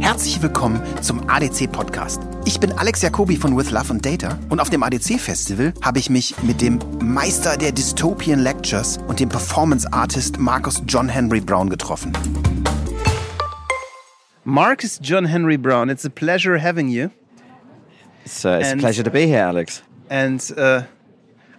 [0.00, 2.20] Herzlich willkommen zum ADC Podcast.
[2.44, 5.98] Ich bin Alex Jacobi von With Love and Data und auf dem ADC Festival habe
[5.98, 11.40] ich mich mit dem Meister der Dystopian Lectures und dem Performance Artist Marcus John Henry
[11.40, 12.12] Brown getroffen.
[14.44, 17.10] Marcus John Henry Brown, it's a pleasure having you.
[18.24, 19.82] It's, uh, it's a pleasure to be here, Alex.
[20.10, 20.82] And uh,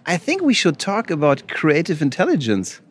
[0.06, 2.82] I think we should talk about creative intelligence.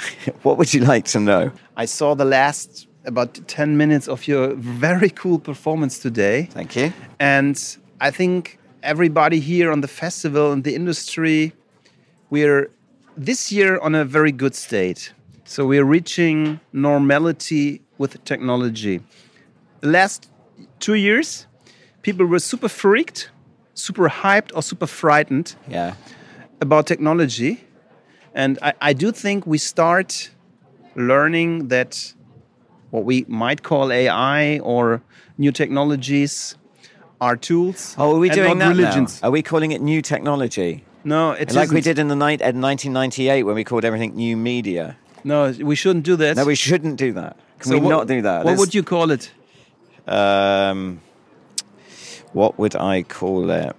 [0.42, 1.52] what would you like to know?
[1.76, 6.48] I saw the last about 10 minutes of your very cool performance today.
[6.50, 6.92] Thank you.
[7.18, 7.56] And
[8.00, 11.52] I think everybody here on the festival and the industry,
[12.30, 12.70] we're
[13.16, 15.12] this year on a very good state.
[15.44, 19.00] So we're reaching normality with technology.
[19.80, 20.30] The last
[20.78, 21.46] two years,
[22.02, 23.30] people were super freaked,
[23.74, 25.94] super hyped, or super frightened yeah.
[26.60, 27.64] about technology.
[28.34, 30.30] And I, I do think we start
[30.94, 32.14] learning that
[32.90, 35.02] what we might call AI or
[35.38, 36.56] new technologies
[37.20, 37.94] are tools.
[37.98, 39.22] Oh, are we doing that religions.
[39.22, 39.28] Now?
[39.28, 40.84] Are we calling it new technology?
[41.04, 44.36] No, it's like we did in the night in 1998 when we called everything new
[44.36, 44.96] media.
[45.24, 46.36] No, we shouldn't do that.
[46.36, 47.36] No, we shouldn't do that.
[47.58, 48.38] Can so we what, not do that?
[48.38, 49.30] What Let's, would you call it?
[50.06, 51.00] Um,
[52.32, 53.76] what would I call it?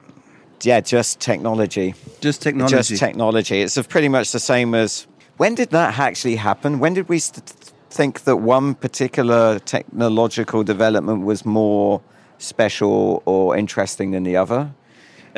[0.66, 1.94] Yeah, just technology.
[2.22, 2.76] Just technology.
[2.78, 3.62] Just technology.
[3.62, 5.08] It's pretty much the same as.
[5.38, 6.80] When did that actually happen?
[6.80, 7.50] When did we st-
[7.90, 12.02] think that one particular technological development was more
[12.38, 14.74] special or interesting than the other?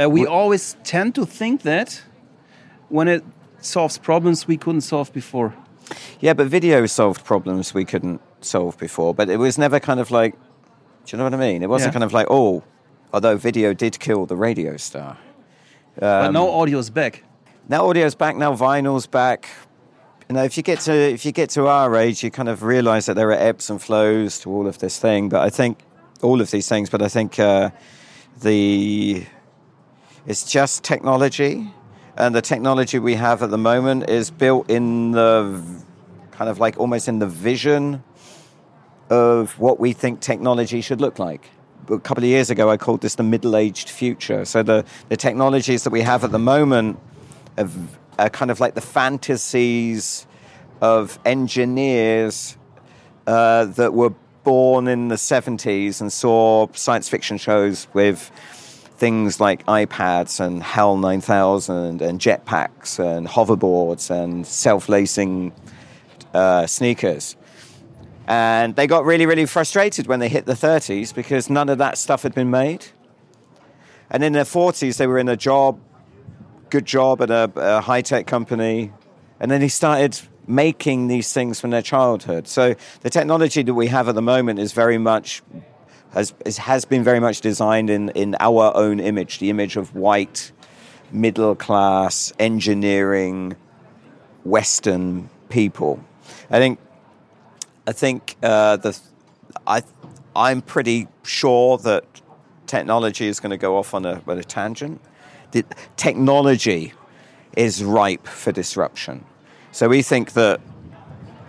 [0.01, 2.01] Uh, we always tend to think that
[2.89, 3.23] when it
[3.61, 5.53] solves problems we couldn't solve before.
[6.19, 9.13] Yeah, but video solved problems we couldn't solve before.
[9.13, 10.33] But it was never kind of like,
[11.05, 11.63] do you know what I mean?
[11.63, 11.93] It wasn't Yeah.
[11.93, 12.63] kind of like, oh,
[13.16, 15.17] although video did kill the radio star.
[15.97, 17.23] but Um, now audio's back.
[17.69, 18.35] Now audio's back.
[18.35, 19.47] Now vinyl's back.
[20.27, 22.61] You know, if you get to if you get to our age, you kind of
[22.61, 25.30] realise that there are ebbs and flows to all of this thing.
[25.30, 25.80] But I think
[26.22, 26.89] all of these things.
[26.89, 27.69] But I think uh,
[28.41, 29.23] the
[30.28, 31.72] it's just technology,
[32.18, 35.62] and the technology we have at the moment is built in the
[36.31, 38.03] kind of like almost in the vision
[39.09, 41.50] of what we think technology should look like.
[41.90, 44.46] A couple of years ago, I called this the middle-aged future.
[44.46, 47.00] So the, the technologies that we have at the moment
[48.18, 50.25] are, kind of like the fantasies
[50.81, 52.57] of engineers
[53.28, 54.13] uh, that were
[54.44, 58.31] born in the 70s and saw science fiction shows with
[58.97, 65.51] things like iPads and HAL 9000 and jetpacks and hoverboards and self-lacing
[66.34, 67.35] uh, sneakers.
[68.28, 71.97] And they got really, really frustrated when they hit the 30s because none of that
[71.97, 72.86] stuff had been made.
[74.09, 75.80] And in their 40s, they were in a job,
[76.69, 78.91] good job at a, a high tech company.
[79.40, 82.47] And then they started making these things from their childhood.
[82.47, 85.42] So the technology that we have at the moment is very much,
[86.13, 90.52] has, has been very much designed in, in our own image, the image of white,
[91.12, 93.56] middle class, engineering,
[94.44, 96.03] Western people.
[96.50, 96.80] I think
[97.88, 99.00] I think uh, the
[99.68, 99.84] I
[100.35, 102.03] I'm pretty sure that
[102.68, 105.01] technology is going to go off on a, on a tangent.
[105.51, 105.63] The
[105.95, 106.94] technology
[107.56, 109.24] is ripe for disruption.
[109.72, 110.59] So we think that,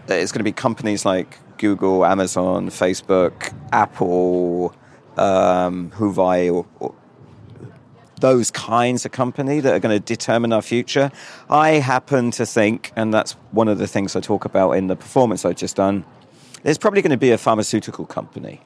[0.08, 4.74] it's going to be companies like Google, Amazon, Facebook, Apple,
[5.16, 6.94] um, Huawei, or, or
[8.20, 11.10] those kinds of company that are going to determine our future.
[11.50, 14.96] I happen to think, and that's one of the things I talk about in the
[14.96, 16.04] performance I've just done,
[16.66, 18.60] there's probably going to be a pharmaceutical company.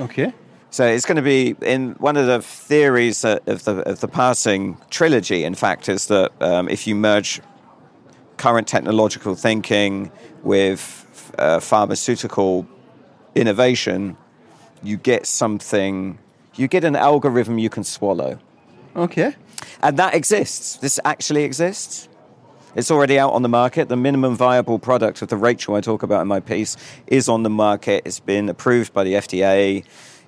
[0.00, 0.32] Okay.
[0.70, 4.76] So it's going to be in one of the theories of the of the passing
[4.90, 5.44] trilogy.
[5.44, 7.40] In fact, is that um, if you merge
[8.36, 10.10] current technological thinking
[10.42, 12.66] with uh, pharmaceutical
[13.36, 14.16] innovation,
[14.82, 16.18] you get something.
[16.56, 18.40] You get an algorithm you can swallow.
[18.96, 19.36] Okay.
[19.82, 20.78] And that exists.
[20.78, 22.08] This actually exists.
[22.76, 23.88] It's already out on the market.
[23.88, 26.76] The minimum viable product of the Rachel I talk about in my piece
[27.06, 28.02] is on the market.
[28.04, 29.82] It's been approved by the FDA.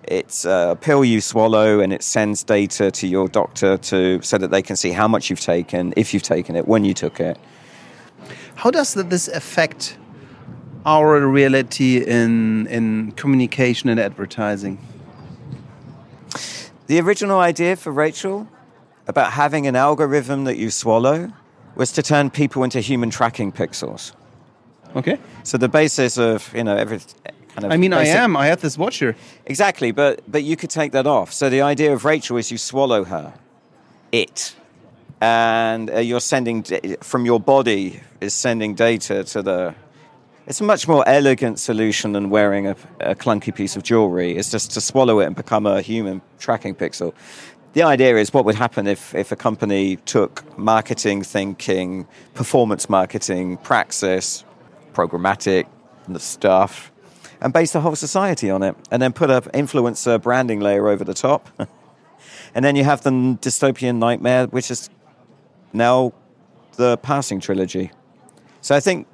[0.04, 4.50] It's a pill you swallow, and it sends data to your doctor to so that
[4.50, 7.36] they can see how much you've taken, if you've taken it, when you took it.
[8.54, 9.98] How does this affect
[10.86, 14.78] our reality in in communication and advertising?
[16.86, 18.48] The original idea for Rachel
[19.06, 21.30] about having an algorithm that you swallow
[21.78, 24.12] was to turn people into human tracking pixels.
[24.94, 25.18] Okay.
[25.44, 28.36] So the basis of you know every kind of I mean, I am.
[28.36, 29.16] I have this watch here.
[29.46, 31.32] Exactly, but but you could take that off.
[31.32, 33.32] So the idea of Rachel is you swallow her,
[34.12, 34.54] it,
[35.20, 39.74] and uh, you're sending d- from your body is sending data to the
[40.48, 44.34] it's a much more elegant solution than wearing a, a, clunky piece of jewelry.
[44.34, 47.12] It's just to swallow it and become a human tracking pixel.
[47.74, 53.58] The idea is what would happen if, if a company took marketing thinking, performance marketing,
[53.58, 54.44] praxis,
[54.94, 55.66] programmatic
[56.08, 56.90] the stuff,
[57.40, 61.04] and based the whole society on it, and then put an influencer branding layer over
[61.04, 61.48] the top.
[62.54, 64.90] and then you have the dystopian nightmare, which is
[65.72, 66.12] now
[66.76, 67.90] the passing trilogy.
[68.60, 69.06] So I think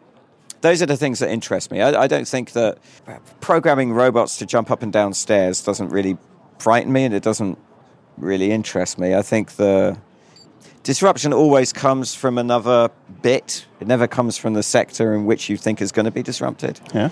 [0.60, 1.82] those are the things that interest me.
[1.82, 5.90] I, I, don't think that uh, programming robots to jump up and down stairs doesn't
[5.90, 6.16] really
[6.58, 7.58] frighten me, and it doesn't
[8.16, 9.14] really interest me.
[9.14, 9.96] I think the
[10.82, 12.90] disruption always comes from another
[13.22, 13.66] bit.
[13.81, 16.81] It never comes from the sector in which you think is going to be disrupted.
[16.94, 17.11] Yeah.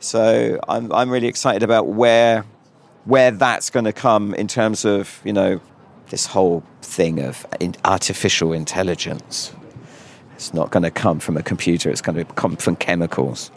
[0.00, 2.44] So I'm I'm really excited about where
[3.04, 5.60] where that's going to come in terms of you know
[6.10, 7.46] this whole thing of
[7.84, 9.52] artificial intelligence.
[10.34, 13.50] It's not going to come from a computer, it's going to come from chemicals.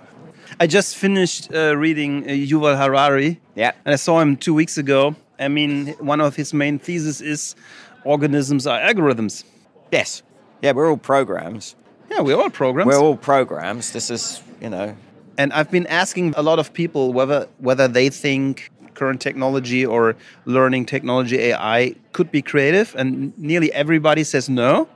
[0.60, 3.40] I just finished uh, reading uh, Yuval Harari.
[3.56, 3.72] Yeah.
[3.86, 5.16] And I saw him two weeks ago.
[5.40, 7.56] I mean, one of his main theses is
[8.04, 9.44] organisms are algorithms.
[9.92, 10.22] Yes.
[10.62, 11.76] Yeah, we're all programs.
[12.12, 12.88] Yeah, we're all programs.
[12.88, 13.92] We're all programs.
[13.92, 14.96] This is, you know.
[15.38, 20.16] And I've been asking a lot of people whether whether they think current technology or
[20.46, 24.90] learning technology AI could be creative, and nearly everybody says no.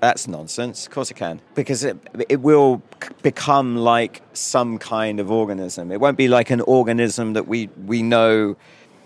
[0.00, 0.86] That's nonsense.
[0.86, 1.40] Of course it can.
[1.54, 1.96] Because it,
[2.28, 2.82] it will
[3.22, 5.90] become like some kind of organism.
[5.90, 8.56] It won't be like an organism that we, we know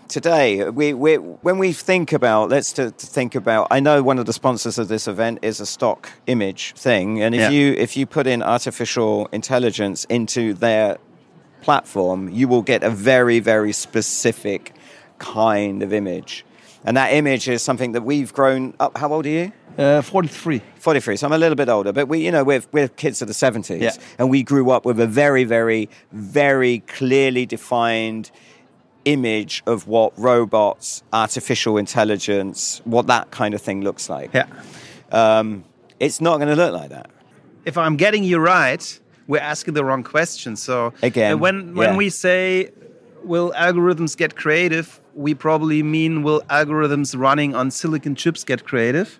[0.09, 0.69] today.
[0.69, 4.25] We, we, when we think about, let's to, to think about, I know one of
[4.25, 7.21] the sponsors of this event is a stock image thing.
[7.21, 7.49] And if, yeah.
[7.49, 10.97] you, if you put in artificial intelligence into their
[11.61, 14.73] platform, you will get a very, very specific
[15.19, 16.45] kind of image.
[16.83, 18.97] And that image is something that we've grown up.
[18.97, 19.51] How old are you?
[19.77, 20.61] Uh, 43.
[20.75, 21.17] 43.
[21.17, 23.33] So I'm a little bit older, but we, you know, we're, we're kids of the
[23.33, 23.81] 70s.
[23.81, 23.91] Yeah.
[24.17, 28.31] And we grew up with a very, very, very clearly defined
[29.05, 34.33] image of what robots, artificial intelligence, what that kind of thing looks like.
[34.33, 34.47] Yeah.
[35.11, 35.63] Um,
[35.99, 37.09] it's not going to look like that.
[37.65, 40.55] If I'm getting you right, we're asking the wrong question.
[40.55, 41.97] So again, uh, when when yeah.
[41.97, 42.71] we say
[43.23, 49.19] will algorithms get creative, we probably mean will algorithms running on silicon chips get creative?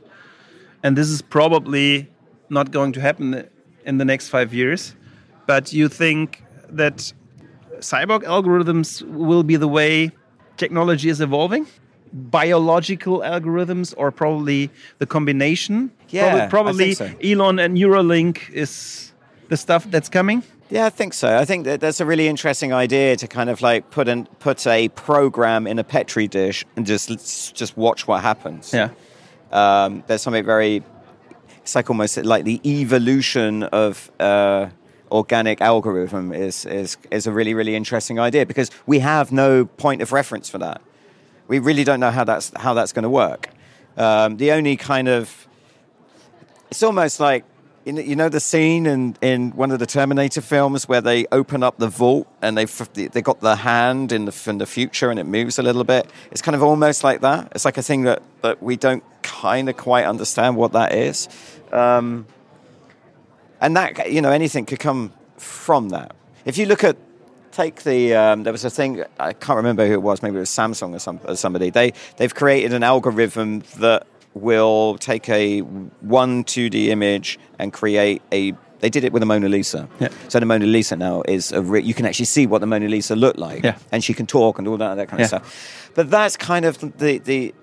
[0.84, 2.10] and this is probably
[2.50, 3.48] not going to happen
[3.86, 4.96] in the next five years.
[5.46, 7.14] But you think that
[7.80, 10.12] cyborg algorithms will be the way
[10.58, 11.68] technology is evolving?
[12.12, 15.92] Biological algorithms, or probably the combination?
[16.10, 17.12] Yeah, probably, probably so.
[17.24, 19.14] Elon and Neuralink is
[19.50, 20.44] the stuff that's coming.
[20.72, 21.36] Yeah, I think so.
[21.36, 24.68] I think that that's a really interesting idea to kind of like put an, put
[24.68, 27.10] a program in a petri dish and just
[27.56, 28.72] just watch what happens.
[28.74, 28.90] Yeah.
[29.52, 30.84] Um, there's something very,
[31.58, 34.70] it's like almost like the evolution of uh,
[35.12, 40.02] organic algorithm is, is, is a really, really interesting idea because we have no point
[40.02, 40.82] of reference for that.
[41.48, 43.50] We really don't know how that's, how that's going to work.
[43.98, 45.48] Um, the only kind of,
[46.70, 47.44] it's almost like
[47.86, 51.78] you know the scene in, in one of the Terminator films where they open up
[51.78, 55.26] the vault and they they got the hand in the from the future and it
[55.26, 56.10] moves a little bit.
[56.32, 57.52] It's kind of almost like that.
[57.56, 61.30] It's like a thing that, that we don't kind of quite understand what that is,
[61.72, 62.26] um,
[63.62, 66.16] and that you know anything could come from that.
[66.46, 66.98] If you look at
[67.52, 70.22] take the um, there was a thing I can't remember who it was.
[70.22, 71.70] Maybe it was Samsung or, some, or somebody.
[71.70, 78.54] They they've created an algorithm that will take a one 2D image and create a.
[78.80, 79.90] They did it with the Mona Lisa.
[80.00, 80.08] Yeah.
[80.30, 81.62] So the Mona Lisa now is a.
[81.62, 83.64] Re- you can actually see what the Mona Lisa looked like.
[83.64, 83.78] Yeah.
[83.92, 85.26] And she can talk and all that that kind yeah.
[85.26, 85.92] of stuff.
[85.96, 87.54] But that's kind of the the.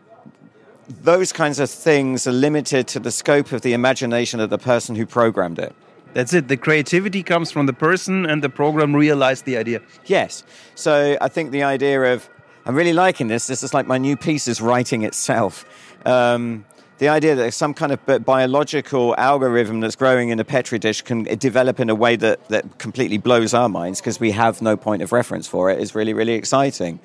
[1.03, 4.95] Those kinds of things are limited to the scope of the imagination of the person
[4.95, 5.75] who programmed it.
[6.17, 6.49] That's it.
[6.49, 9.83] The creativity comes from the person, and the program realized the idea.
[10.07, 10.45] Yes.
[10.75, 12.31] So I think the idea of
[12.65, 13.47] I'm really liking this.
[13.49, 15.67] This is like my new piece is writing itself.
[16.07, 16.65] Um,
[16.97, 21.25] the idea that some kind of biological algorithm that's growing in a petri dish can
[21.25, 25.03] develop in a way that, that completely blows our minds because we have no point
[25.03, 26.99] of reference for it is really, really exciting.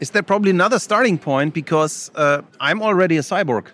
[0.00, 1.54] Is there probably another starting point?
[1.54, 3.66] Because uh, I'm already a cyborg.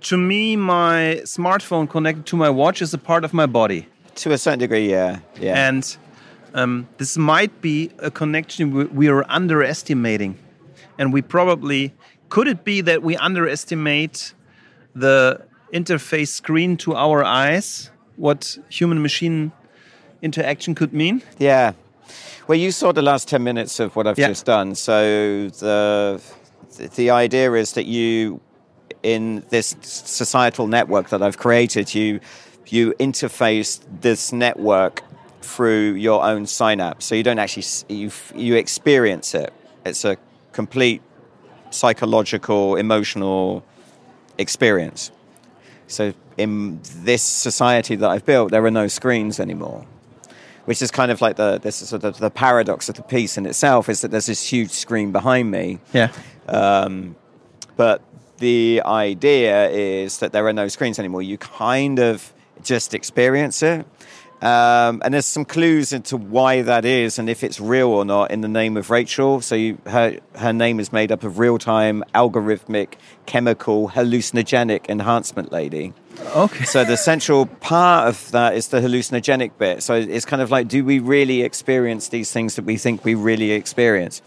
[0.00, 3.86] To me, my smartphone connected to my watch is a part of my body.
[4.16, 5.20] To a certain degree, yeah.
[5.38, 5.68] yeah.
[5.68, 5.96] And
[6.54, 10.38] um, this might be a connection we are underestimating.
[10.98, 11.92] And we probably
[12.28, 14.34] could it be that we underestimate
[14.94, 15.42] the
[15.72, 19.52] interface screen to our eyes, what human machine
[20.22, 21.22] interaction could mean?
[21.38, 21.72] Yeah.
[22.48, 24.28] Well, you saw the last 10 minutes of what I've yeah.
[24.28, 24.74] just done.
[24.74, 26.22] So the,
[26.94, 28.40] the idea is that you,
[29.02, 32.20] in this societal network that I've created, you,
[32.72, 35.02] you interface this network
[35.42, 37.06] through your own synapse.
[37.06, 39.52] So you don't actually you you experience it.
[39.84, 40.16] It's a
[40.52, 41.02] complete
[41.70, 43.64] psychological, emotional
[44.38, 45.12] experience.
[45.86, 49.86] So in this society that I've built, there are no screens anymore,
[50.64, 53.38] which is kind of like the this is sort of the paradox of the piece
[53.38, 56.10] in itself is that there's this huge screen behind me, Yeah.
[56.48, 57.16] Um,
[57.76, 58.02] but
[58.38, 61.22] the idea is that there are no screens anymore.
[61.22, 62.32] You kind of
[62.62, 63.86] just experience it.
[64.42, 68.30] Um, and there's some clues into why that is and if it's real or not
[68.30, 69.40] in the name of Rachel.
[69.40, 72.94] So you, her, her name is made up of real time, algorithmic,
[73.24, 75.94] chemical, hallucinogenic enhancement lady.
[76.34, 76.64] Okay.
[76.64, 79.82] So the central part of that is the hallucinogenic bit.
[79.82, 83.14] So it's kind of like, do we really experience these things that we think we
[83.14, 84.20] really experience?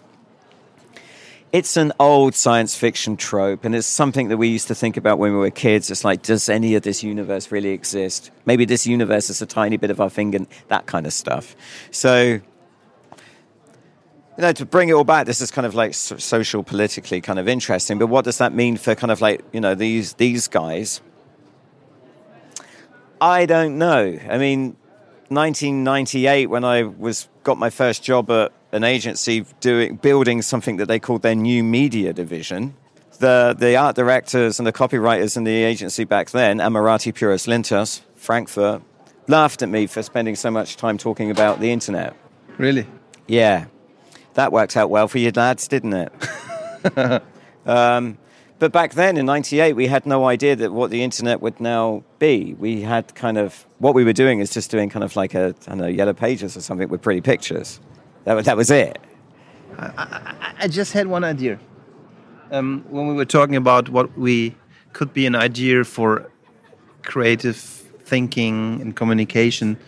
[1.51, 5.17] It's an old science fiction trope, and it's something that we used to think about
[5.17, 5.89] when we were kids.
[5.89, 8.29] It's like, does any of this universe really exist?
[8.45, 11.55] Maybe this universe is a tiny bit of our finger, that kind of stuff.
[11.89, 12.41] So, you
[14.37, 17.47] know, to bring it all back, this is kind of like social, politically kind of
[17.47, 17.97] interesting.
[17.97, 21.01] But what does that mean for kind of like, you know, these these guys?
[23.19, 24.19] I don't know.
[24.29, 24.77] I mean,
[25.29, 30.87] 1998 when I was got my first job at an agency doing building something that
[30.87, 32.75] they called their new media division.
[33.19, 38.01] The the art directors and the copywriters in the agency back then, Ammirati Puris Lintas,
[38.15, 38.81] Frankfurt,
[39.27, 42.15] laughed at me for spending so much time talking about the internet.
[42.57, 42.87] Really?
[43.27, 43.65] Yeah,
[44.35, 46.13] that worked out well for you lads, didn't it?
[47.65, 48.17] um,
[48.59, 52.03] but back then in '98, we had no idea that what the internet would now
[52.19, 52.55] be.
[52.59, 55.55] We had kind of what we were doing is just doing kind of like a
[55.65, 57.79] I don't know yellow pages or something with pretty pictures.
[58.29, 58.99] That was, that was it.
[59.75, 61.57] I just had one idea.
[62.51, 64.55] Um, when we were talking about what we
[64.93, 66.29] could be an idea for
[67.01, 69.79] creative thinking and communication,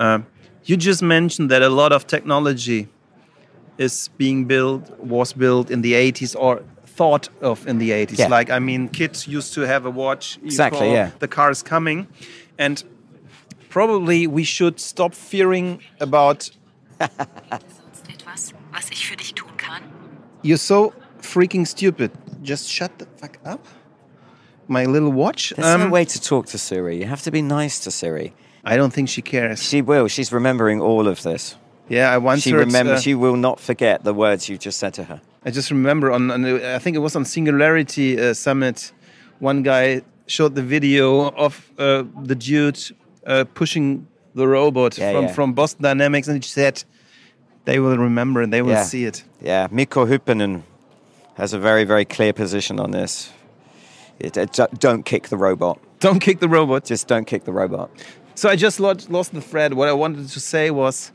[0.00, 0.22] uh,
[0.64, 2.88] you just mentioned that a lot of technology
[3.78, 8.18] is being built, was built in the 80s or thought of in the 80s.
[8.18, 8.26] Yeah.
[8.26, 10.36] Like, I mean, kids used to have a watch.
[10.42, 11.12] Exactly, yeah.
[11.20, 12.08] The car is coming.
[12.58, 12.82] And
[13.68, 16.50] probably we should stop fearing about
[18.74, 19.82] was ich für dich tun kann?
[20.42, 22.10] You're so freaking stupid.
[22.42, 23.60] Just shut the fuck up.
[24.68, 25.52] My little watch.
[25.56, 26.96] There's no Um, way to talk to Siri.
[26.98, 28.32] You have to be nice to Siri.
[28.64, 29.62] I don't think she cares.
[29.62, 30.08] She will.
[30.08, 31.56] She's remembering all of this.
[31.88, 32.60] Yeah, I once She heard.
[32.66, 32.98] remembers.
[32.98, 35.20] uh, she will not forget the words you just said to her.
[35.44, 38.92] I just remember on, on I think it was on Singularity uh, Summit.
[39.38, 42.78] One guy showed the video of uh, the dude
[43.26, 45.32] uh, pushing the robot Yeah, from yeah.
[45.34, 46.82] from Boston Dynamics, and he said
[47.64, 48.84] they will remember and they will Yeah.
[48.84, 49.24] see it.
[49.40, 50.62] Yeah, Mikko Hyppönen
[51.36, 53.30] has a very, very clear position on this.
[54.18, 55.78] It, it- don't- don't kick the robot.
[56.00, 56.84] Don't kick the robot.
[56.84, 57.90] Just don't kick the robot.
[58.34, 59.74] So I just lost, lost the thread.
[59.74, 61.12] What I wanted to say was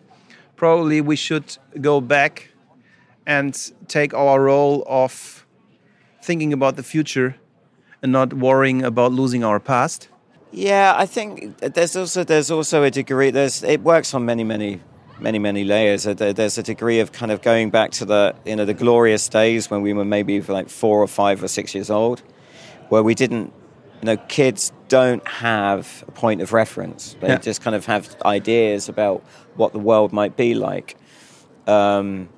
[0.56, 2.50] probably we should go back
[3.26, 3.54] and
[3.88, 5.46] take our role of
[6.24, 7.36] thinking about the future
[8.02, 10.10] and not worrying about losing our past.
[10.52, 13.30] Yeah, I think there's also there's also a degree.
[13.32, 14.80] There's it works on many, many,
[15.20, 16.04] many, many layers.
[16.04, 19.70] There's a degree of kind of going back to the you know the glorious days
[19.70, 22.22] when we were maybe like four or five or six years old,
[22.90, 23.54] where we didn't.
[24.02, 27.18] You know, kids don't have a point of reference.
[27.20, 27.38] They Yeah.
[27.38, 29.22] just kind of have ideas about
[29.58, 30.96] what the world might be like.
[31.68, 32.30] Um,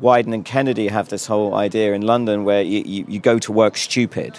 [0.00, 3.50] Wieden and Kennedy have this whole idea in London where you, you, you go to
[3.52, 4.38] work stupid.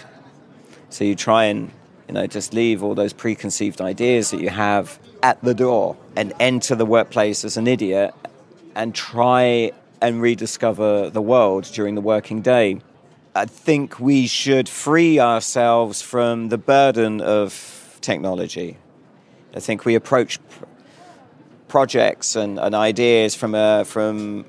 [0.89, 1.71] So you try and
[2.07, 6.33] you know just leave all those preconceived ideas that you have at the door and
[6.39, 8.13] enter the workplace as an idiot
[8.75, 12.79] and try and rediscover the world during the working day.
[13.33, 18.77] I think we should free ourselves from the burden of technology.
[19.55, 20.37] I think we approach
[21.69, 24.45] projects and, and ideas from a from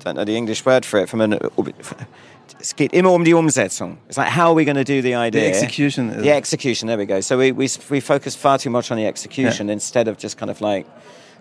[0.00, 1.38] I don't know the English word for it from an
[2.60, 3.98] es geht immer um die Umsetzung.
[4.08, 5.42] It's like how are we going to do the idea?
[5.42, 6.88] The execution The execution.
[6.88, 7.20] There we go.
[7.20, 10.50] So we we we focus far too much on the execution instead of just kind
[10.50, 10.86] of like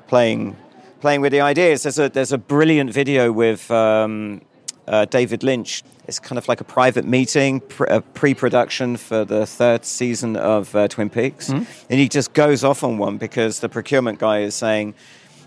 [0.08, 0.56] playing
[1.02, 1.84] playing with the ideas.
[1.84, 4.42] There's a there's a brilliant video with um,
[4.88, 5.84] uh, David Lynch.
[6.08, 10.88] It's kind of like a private meeting, a pre-production for the third season of uh,
[10.88, 14.96] Twin Peaks, and he just goes off on one because the procurement guy is saying,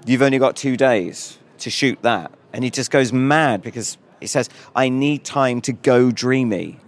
[0.06, 4.26] "You've only got two days to shoot that," and he just goes mad because he
[4.28, 6.78] says, "I need time to go dreamy."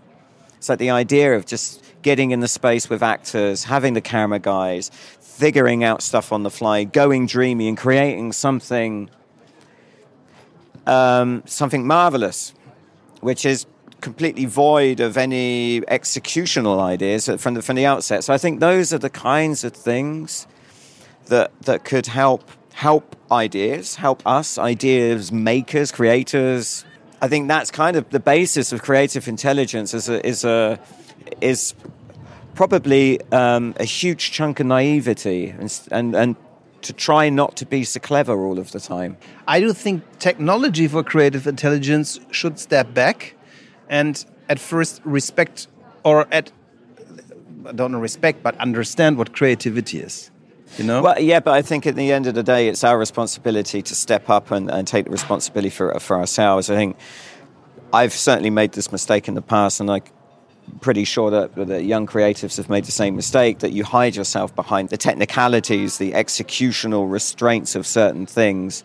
[0.57, 4.39] It's like the idea of just getting in the space with actors, having the camera
[4.39, 9.11] guys, figuring out stuff on the fly, going dreamy, and creating something,
[10.87, 12.55] um, something marvelous,
[13.21, 13.67] which is
[14.01, 18.23] completely void of any executional ideas from the from the outset.
[18.23, 20.47] So I think those are the kinds of things
[21.27, 26.85] that that could help help ideas, help us, ideas makers, creators.
[27.25, 29.95] I think that's kind of the basis of creative intelligence.
[29.95, 30.79] Is a, is a
[31.41, 31.75] is
[32.55, 36.37] probably um, a huge chunk of naivety and, and and
[36.83, 39.17] to try not to be so clever all of the time.
[39.49, 43.37] I do think technology for creative intelligence should step back
[43.89, 45.69] and at first respect
[46.05, 46.53] or at
[47.65, 50.31] I don't know respect but understand what creativity is.
[50.79, 51.03] You know?
[51.03, 53.95] Well, yeah, but I think at the end of the day, it's our responsibility to
[53.95, 56.71] step up and, and take the responsibility for for ourselves.
[56.71, 56.97] I think
[57.93, 60.03] I've certainly made this mistake in the past, and I'm
[60.81, 64.55] pretty sure that, that young creatives have made the same mistake that you hide yourself
[64.55, 68.83] behind the technicalities, the executional restraints of certain things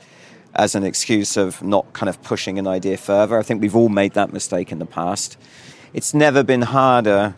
[0.55, 3.37] as an excuse of not kind of pushing an idea further.
[3.37, 5.37] I think we've all made that mistake in the past.
[5.93, 7.35] It's never been harder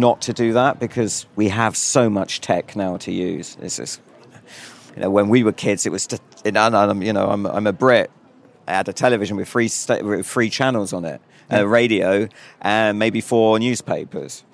[0.00, 3.56] not to do that because we have so much tech now to use.
[3.60, 4.00] It's just,
[4.94, 7.66] you know, when we were kids, it was, to, and I'm, you know, I'm, I'm
[7.66, 8.10] a Brit.
[8.68, 9.70] I had a television with free,
[10.02, 11.20] with free channels on it,
[11.52, 11.58] uh, yeah.
[11.60, 12.28] a radio,
[12.60, 14.44] and maybe four newspapers.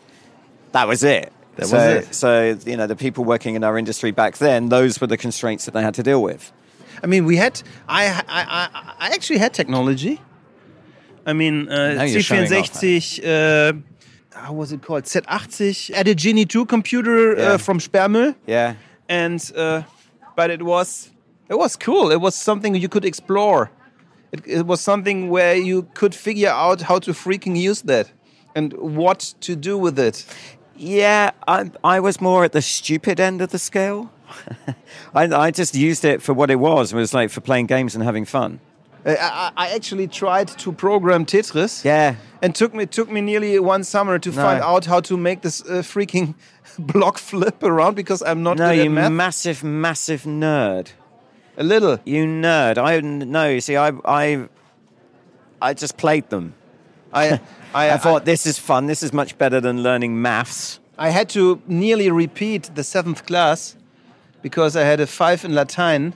[0.72, 1.32] That was it.
[1.56, 2.14] That so, was it.
[2.14, 5.66] So, you know, the people working in our industry back then, those were the constraints
[5.66, 6.52] that they had to deal with.
[7.02, 10.20] I mean, we had, I, I, I actually had technology.
[11.26, 11.96] I mean, uh,
[14.34, 15.04] how was it called?
[15.04, 15.94] Z80.
[15.94, 17.52] I had a Genie 2 computer Yeah.
[17.52, 18.74] uh, from Sperrmüll, Yeah.
[19.08, 19.82] and uh,
[20.36, 21.10] but it was
[21.48, 22.10] it was cool.
[22.12, 23.70] It was something you could explore.
[24.32, 28.10] It, it was something where you could figure out how to freaking use that
[28.54, 30.24] and what to do with it.
[30.76, 34.10] Yeah, I, I was more at the stupid end of the scale.
[35.14, 36.92] I, I just used it for what it was.
[36.92, 38.60] It was like for playing games and having fun.
[39.04, 41.85] Uh, I, I I actually tried to program Tetris.
[41.85, 42.14] Yeah.
[42.42, 44.37] and took me took me nearly one summer to No.
[44.42, 46.35] find out how to make this uh, freaking
[46.78, 50.92] block flip around because I'm not No, you massive, massive nerd.
[51.56, 51.99] a little.
[52.04, 52.78] You nerd.
[52.78, 53.49] I no.
[53.49, 54.49] You see, I I
[55.61, 56.54] I just played them.
[57.12, 57.40] I
[57.74, 58.87] I, I thought this is fun.
[58.87, 60.79] This is much better than learning maths.
[60.98, 63.76] I, had to nearly repeat the seventh class
[64.42, 66.14] because I had a five in Latin.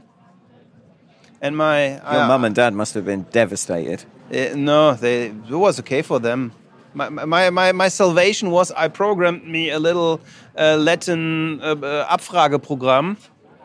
[1.46, 4.04] And my Your I- mum and dad must have been devastated.
[4.32, 6.50] Uh, no, they, it was okay for them.
[6.94, 10.20] My, my, my, my salvation was I programmed me a little
[10.58, 13.16] uh, Latin uh, uh, Abfrageprogramm.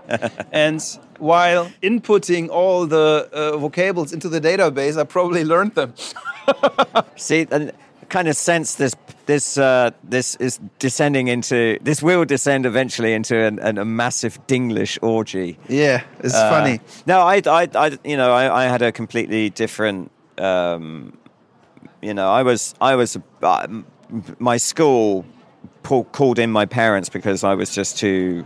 [0.51, 0.81] and
[1.17, 5.93] while inputting all the uh, vocables into the database, I probably learned them.
[7.15, 8.93] See, and I kind of sense this.
[9.31, 11.77] This uh, this is descending into.
[11.81, 15.57] This will descend eventually into an, an, a massive Dinglish orgy.
[15.69, 16.81] Yeah, it's Uh, funny.
[17.05, 20.11] No, I, I, I you know, I, I had a completely different.
[20.37, 21.13] Um,
[22.01, 23.67] you know, I was, I was, uh,
[24.39, 25.23] my school
[25.83, 28.45] pull, called in my parents because I was just too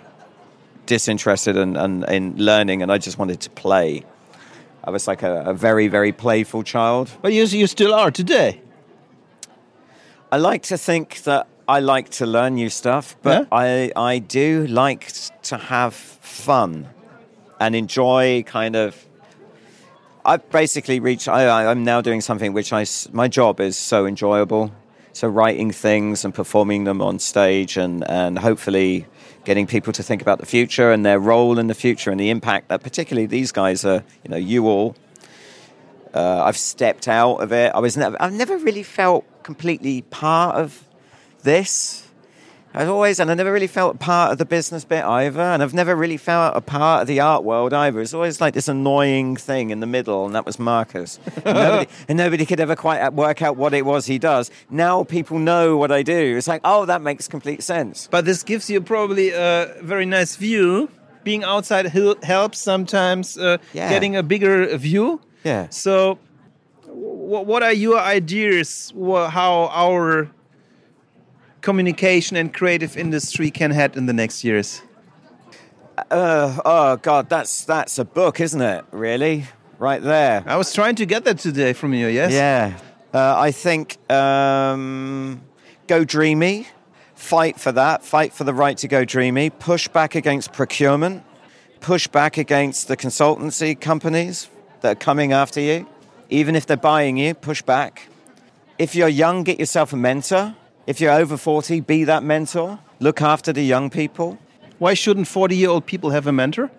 [0.86, 4.04] disinterested in, in, in learning, and I just wanted to play.
[4.84, 7.10] I was like a, a very, very playful child.
[7.24, 8.62] But you, you still are today.
[10.36, 13.45] I like to think that I like to learn new stuff, but Yeah?
[13.65, 15.04] I I do like
[15.43, 16.88] to have fun
[17.62, 18.95] and enjoy kind of.
[20.26, 21.30] I've basically reached.
[21.30, 24.71] I, I- I'm now doing something which I my job is so enjoyable.
[25.13, 29.06] So writing things and performing them on stage, and and hopefully
[29.45, 32.30] getting people to think about the future and their role in the future and the
[32.30, 34.04] impact that particularly these guys are.
[34.26, 34.95] You know, you all
[36.15, 37.71] uh, I've stepped out of it.
[37.75, 40.84] I was never, I've never really felt completely part of
[41.43, 42.01] this.
[42.78, 45.39] I've always, and I never really felt part of the business bit either.
[45.39, 48.01] And I've never really felt a part of the art world either.
[48.01, 51.17] It's always like this annoying thing in the middle, and that was Marcus.
[51.38, 54.51] And nobody, and nobody could ever quite work out what it was he does.
[54.69, 56.36] Now people know what I do.
[56.38, 58.10] It's like, oh, that makes complete sense.
[58.12, 60.89] But this gives you probably a very nice view.
[61.23, 61.86] Being outside
[62.23, 63.89] helps sometimes uh, Yeah.
[63.89, 65.21] getting a bigger view.
[65.45, 65.69] Yeah.
[65.69, 66.15] So,
[66.86, 70.29] wh- what are your ideas how our
[71.62, 74.81] communication and creative industry can head in the next years?
[76.10, 78.86] Uh, oh God, that's that's a book, isn't it?
[78.91, 79.45] Really,
[79.77, 80.43] right there.
[80.47, 82.08] I was trying to get that today from you.
[82.08, 82.34] Yes.
[82.34, 82.77] Yeah,
[83.13, 85.41] uh, I think um,
[85.88, 86.67] go dreamy.
[87.13, 88.03] Fight for that.
[88.03, 89.51] Fight for the right to go dreamy.
[89.51, 91.23] Push back against procurement.
[91.79, 94.49] Push back against the consultancy companies
[94.81, 95.88] that are coming after you.
[96.29, 98.07] Even if they're buying you, push back.
[98.77, 100.55] If you're young, get yourself a mentor.
[100.88, 102.79] If you're over 40, be that mentor.
[102.99, 104.38] Look after the young people.
[104.79, 106.69] Why shouldn't forty-year-old people have a mentor?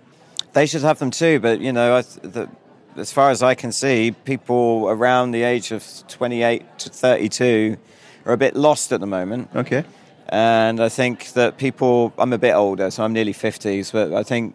[0.52, 2.48] They should have them too, but you know, the,
[2.96, 7.76] as far as I can see, people around the age of 28 to 32
[8.24, 9.50] are a bit lost at the moment.
[9.54, 9.84] Okay.
[10.28, 14.22] And I think that people, I'm a bit older, so I'm nearly 50s, but I
[14.22, 14.54] think,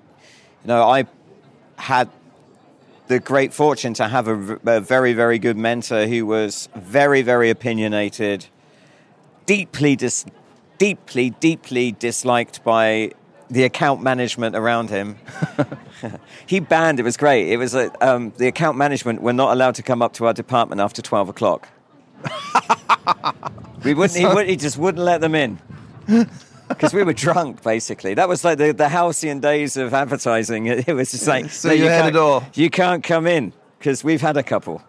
[0.63, 1.06] you know, I
[1.77, 2.10] had
[3.12, 8.45] the great fortune to have a very, very good mentor who was very, very opinionated,
[9.45, 10.26] deeply, dis-
[10.78, 13.12] deeply, deeply disliked by
[13.50, 15.17] the account management around him.
[16.45, 17.02] he banned.
[17.02, 17.50] It was great.
[17.50, 20.80] It was um, the account management were not allowed to come up to our department
[20.80, 21.67] after twelve o'clock.
[23.84, 24.17] we wouldn't.
[24.17, 25.60] He, would, he just wouldn't let them in
[26.74, 27.64] because we were drunk.
[27.64, 30.68] Basically, that was like the, the halcyon days of advertising.
[30.68, 32.44] It, it was just like So you had can't- it all.
[32.54, 34.82] You can't come in because we've had a couple.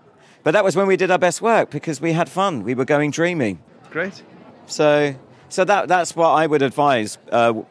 [0.44, 2.64] But that was when we did our best work because we had fun.
[2.64, 3.58] We were going dreamy.
[3.90, 4.22] Great.
[4.66, 5.14] So,
[5.48, 7.18] so that that's what I would advise.
[7.30, 7.62] Uh,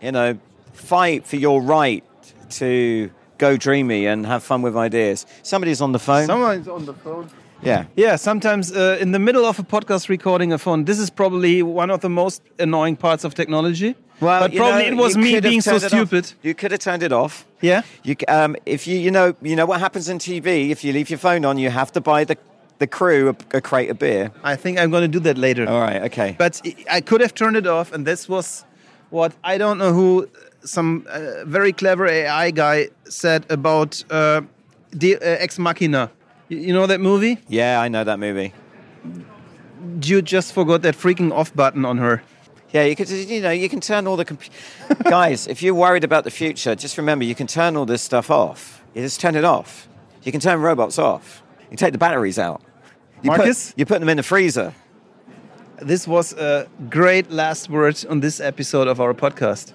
[0.00, 0.38] you know,
[0.72, 2.02] fight for your right
[2.50, 5.26] to go dreamy and have fun with ideas.
[5.42, 6.26] Somebody's on the phone.
[6.26, 7.28] Someone's on the phone.
[7.64, 7.84] Yeah.
[7.96, 11.62] Yeah, sometimes uh, in the middle of a podcast recording a phone, this is probably
[11.62, 13.94] one of the most annoying parts of technology.
[14.20, 15.88] but probably know, it was me being so it off.
[15.90, 16.32] stupid.
[16.42, 17.44] You could have turned it off.
[17.60, 17.82] Yeah.
[18.02, 20.70] You, um, if you, you know, you know what happens in TV.
[20.70, 22.36] If you leave your phone on, you have to buy the
[22.78, 24.32] the crew a, a crate of beer.
[24.42, 25.64] I think I'm going to do that later.
[25.68, 26.02] All right.
[26.02, 26.34] Okay.
[26.38, 28.64] But I- I could have turned it off, and this was
[29.10, 30.28] what I don't know who
[30.64, 34.40] some uh, very clever AI guy said about uh,
[34.90, 36.10] the, uh, Ex Machina.
[36.54, 37.38] You, know that movie?
[37.48, 38.52] yeah, I know that movie.
[40.02, 42.22] You just forgot that freaking off button on her.
[42.72, 44.42] Yeah, you could, you know, you can turn all the comp-
[45.04, 45.46] guys.
[45.46, 48.82] If you're worried about the future, just remember you can turn all this stuff off.
[48.94, 49.86] You just turn it off.
[50.22, 51.42] You can turn robots off.
[51.70, 52.62] You take the batteries out.
[53.22, 53.72] You put- Marcus?
[53.76, 54.74] you put them in the freezer.
[55.80, 59.72] This was a great last word on this episode of our podcast.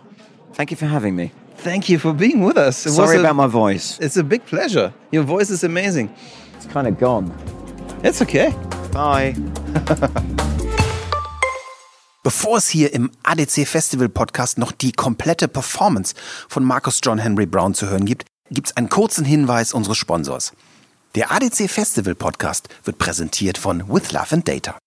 [0.53, 1.31] Thank you for having me.
[1.57, 2.85] Thank you for being with us.
[2.85, 3.99] It Sorry a- about my voice.
[3.99, 4.93] It's a big pleasure.
[5.11, 6.13] Your voice is amazing.
[6.59, 7.31] It's kind of gone.
[8.03, 8.53] It's okay.
[8.91, 9.33] Bye.
[12.21, 16.15] Bevor es hier im ADC Festival Podcast noch die komplette Performance
[16.49, 20.51] von Marcus John Henry Brown zu hören gibt, gibt's einen kurzen Hinweis unseres Sponsors.
[21.15, 24.77] Der ADC Festival Podcast wird präsentiert von With Love and Data.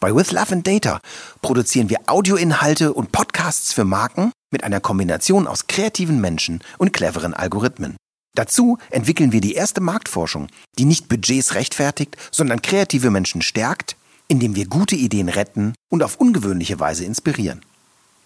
[0.00, 0.98] Bei With Love and Data
[1.42, 7.34] produzieren wir Audioinhalte und Podcasts für Marken mit einer Kombination aus kreativen Menschen und cleveren
[7.34, 7.96] Algorithmen.
[8.34, 13.96] Dazu entwickeln wir die erste Marktforschung, die nicht Budgets rechtfertigt, sondern kreative Menschen stärkt,
[14.28, 17.62] indem wir gute Ideen retten und auf ungewöhnliche Weise inspirieren.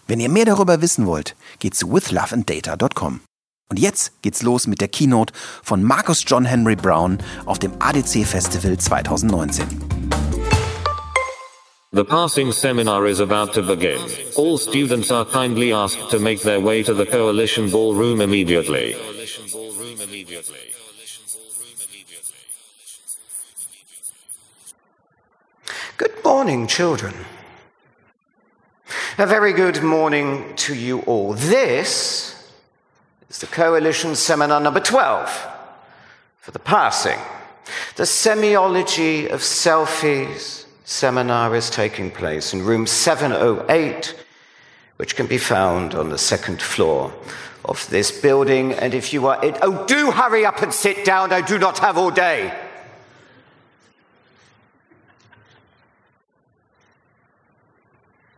[0.07, 3.21] Wenn ihr mehr darüber wissen wollt, geht zu withloveanddata.com.
[3.71, 8.25] Und jetzt geht's los mit der Keynote von Marcus John Henry Brown auf dem ADC
[8.25, 10.14] Festival 2019.
[11.95, 14.01] The passing seminar is about to begin.
[14.35, 18.97] All students are kindly asked to make their way to the coalition ballroom immediately.
[25.95, 27.13] Good morning, children.
[29.17, 31.31] A very good morning to you all.
[31.31, 32.51] This
[33.29, 35.47] is the Coalition Seminar number 12
[36.39, 37.19] for the passing.
[37.95, 44.15] The Semiology of Selfies seminar is taking place in room 708,
[44.97, 47.11] which can be found on the second floor
[47.65, 48.71] of this building.
[48.71, 51.33] And if you are in, oh, do hurry up and sit down.
[51.33, 52.53] I do not have all day.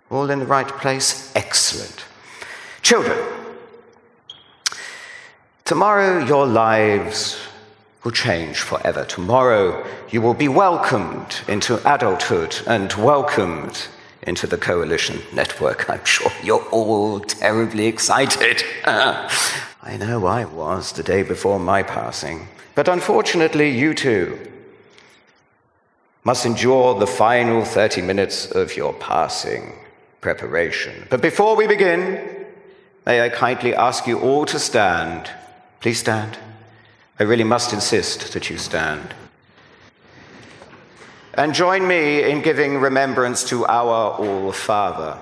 [0.10, 1.36] All in the right place?
[1.36, 2.06] Excellent.
[2.82, 3.18] Children,
[5.66, 7.47] tomorrow your lives
[8.04, 9.06] will change forever.
[9.06, 13.88] Tomorrow you will be welcomed into adulthood and welcomed
[14.24, 15.90] into the coalition network.
[15.90, 18.64] I'm sure you're all terribly excited.
[18.86, 22.48] I know I was the day before my passing.
[22.76, 24.38] But unfortunately, you too
[26.24, 29.74] must endure the final 30 minutes of your passing
[30.20, 31.08] preparation.
[31.10, 32.46] But before we begin,
[33.06, 35.32] may I kindly ask you all to stand.
[35.80, 36.38] Please stand.
[37.19, 39.15] I really must insist that you stand.
[41.34, 45.17] And join me in giving remembrance to our All Father.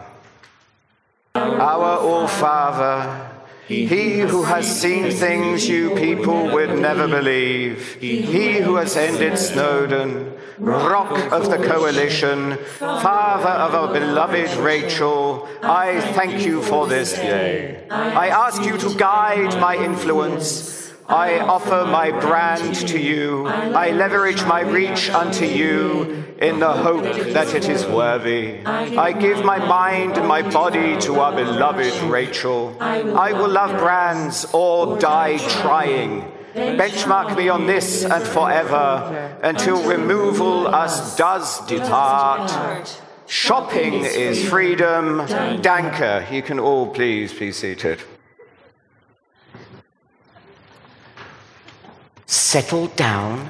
[1.35, 3.31] Our All Father,
[3.67, 10.33] he who has seen things you people would never believe, he who has ended Snowden,
[10.57, 17.85] rock of the coalition, father of our beloved Rachel, I thank you for this day.
[17.89, 20.84] I ask you to guide my influence.
[21.07, 23.45] I offer my brand to you.
[23.47, 28.65] I leverage my reach unto you in the hope that it is worthy.
[28.65, 32.75] I give my mind and my body to our beloved Rachel.
[32.79, 36.31] I will love brands or die trying.
[36.55, 42.99] Benchmark me on this and forever until removal us does depart.
[43.27, 45.27] Shopping is freedom.
[45.61, 46.31] Danke.
[46.31, 48.01] You can all please be seated.
[52.25, 53.49] Settle down.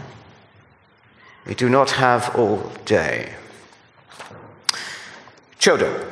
[1.45, 3.33] We do not have all day.
[5.59, 6.05] Children,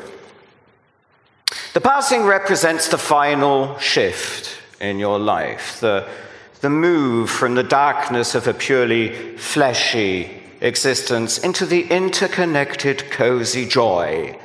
[1.74, 6.08] the passing represents the final shift in your life, the,
[6.62, 14.40] the move from the darkness of a purely fleshy existence into the interconnected, cozy joy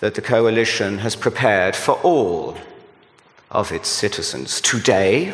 [0.00, 2.56] that the coalition has prepared for all
[3.50, 4.60] of its citizens.
[4.60, 5.32] Today,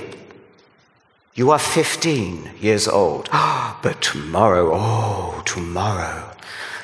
[1.35, 3.29] you are 15 years old.
[3.83, 6.37] But tomorrow, oh, tomorrow,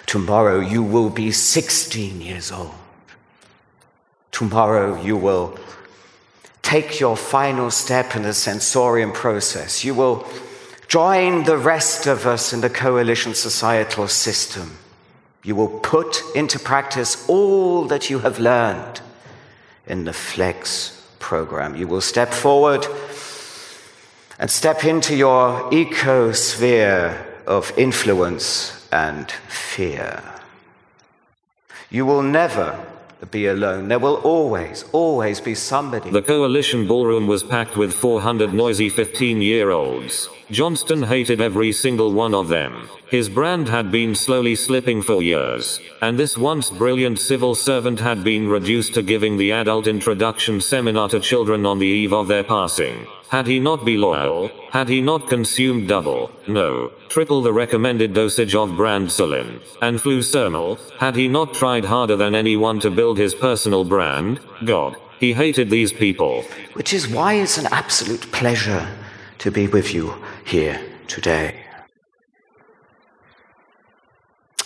[0.06, 2.74] tomorrow you will be 16 years old.
[4.32, 5.58] Tomorrow you will
[6.62, 9.84] take your final step in the sensorium process.
[9.84, 10.26] You will
[10.88, 14.78] join the rest of us in the coalition societal system.
[15.44, 19.00] You will put into practice all that you have learned
[19.86, 21.76] in the FLEX program.
[21.76, 22.86] You will step forward
[24.38, 30.22] and step into your ecosphere of influence and fear.
[31.90, 32.84] You will never
[33.30, 33.88] be alone.
[33.88, 36.10] There will always, always be somebody.
[36.10, 40.28] The coalition ballroom was packed with 400 noisy 15 year olds.
[40.50, 42.88] Johnston hated every single one of them.
[43.08, 48.22] His brand had been slowly slipping for years, and this once brilliant civil servant had
[48.22, 52.44] been reduced to giving the adult introduction seminar to children on the eve of their
[52.44, 53.06] passing.
[53.28, 58.54] Had he not be loyal, had he not consumed double, no, triple the recommended dosage
[58.54, 63.84] of brandsolin and flusermal, had he not tried harder than anyone to build his personal
[63.84, 66.44] brand, God, he hated these people.
[66.74, 68.86] Which is why it's an absolute pleasure
[69.38, 71.64] to be with you here today.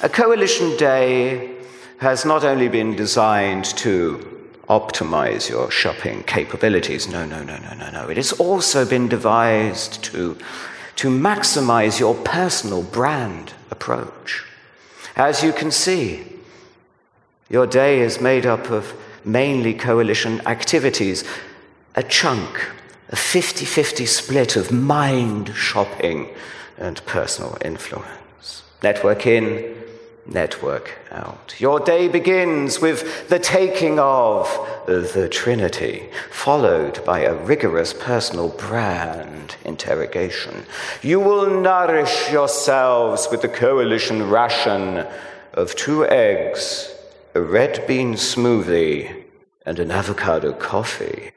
[0.03, 1.57] A coalition day
[2.01, 4.40] has not only been designed to
[4.71, 7.09] optimize your shopping capabilities.
[7.09, 8.09] No, no, no, no, no, no.
[8.09, 10.39] It has also been devised to,
[10.95, 14.45] to maximize your personal brand approach.
[15.17, 16.25] As you can see,
[17.49, 21.25] your day is made up of mainly coalition activities,
[21.97, 22.71] a chunk,
[23.09, 26.29] a 50 50 split of mind shopping
[26.79, 28.63] and personal influence.
[28.85, 29.80] Network in,
[30.27, 31.55] network out.
[31.59, 34.47] Your day begins with the taking of
[34.87, 40.65] the Trinity, followed by a rigorous personal brand interrogation.
[41.03, 45.07] You will nourish yourselves with the coalition ration
[45.55, 46.95] of two eggs,
[47.35, 49.25] a red bean smoothie,
[49.67, 51.33] and an avocado coffee.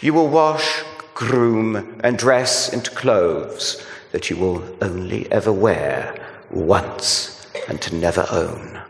[0.00, 0.82] You will wash,
[1.14, 6.25] groom, and dress into clothes that you will only ever wear
[6.56, 8.80] once and to never own.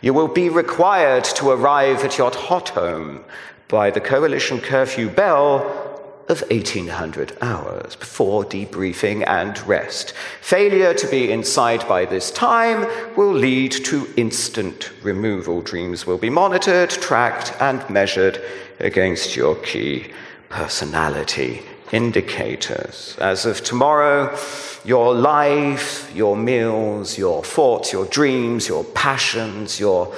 [0.00, 3.24] You will be required to arrive at your hot home
[3.68, 5.92] by the coalition curfew bell
[6.28, 10.12] of 1800 hours before debriefing and rest.
[10.40, 15.62] Failure to be inside by this time will lead to instant removal.
[15.62, 18.42] Dreams will be monitored, tracked, and measured
[18.78, 20.10] against your key
[20.48, 23.16] personality indicators.
[23.20, 24.36] As of tomorrow,
[24.84, 30.14] your life, your meals, your thoughts, your dreams, your passions, your,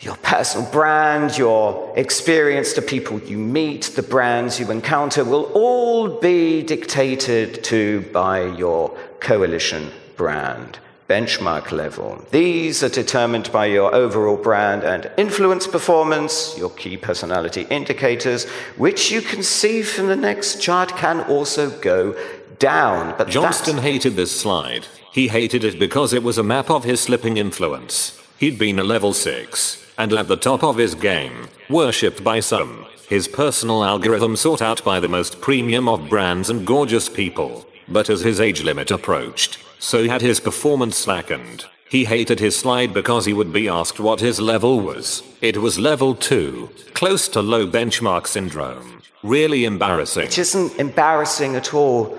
[0.00, 6.20] your personal brand, your experience, the people you meet, the brands you encounter will all
[6.20, 12.24] be dictated to by your coalition brand benchmark level.
[12.30, 18.46] These are determined by your overall brand and influence performance, your key personality indicators,
[18.76, 22.16] which you can see from the next chart can also go
[22.58, 23.14] down.
[23.16, 24.86] But Johnston hated this slide.
[25.12, 28.20] He hated it because it was a map of his slipping influence.
[28.38, 32.86] He'd been a level 6, and at the top of his game, worshipped by some.
[33.08, 37.66] His personal algorithm sought out by the most premium of brands and gorgeous people.
[37.88, 41.66] But as his age limit approached, so had his performance slackened.
[41.88, 45.22] He hated his slide because he would be asked what his level was.
[45.40, 49.02] It was level 2, close to low benchmark syndrome.
[49.22, 50.24] Really embarrassing.
[50.24, 52.18] Which isn't embarrassing at all.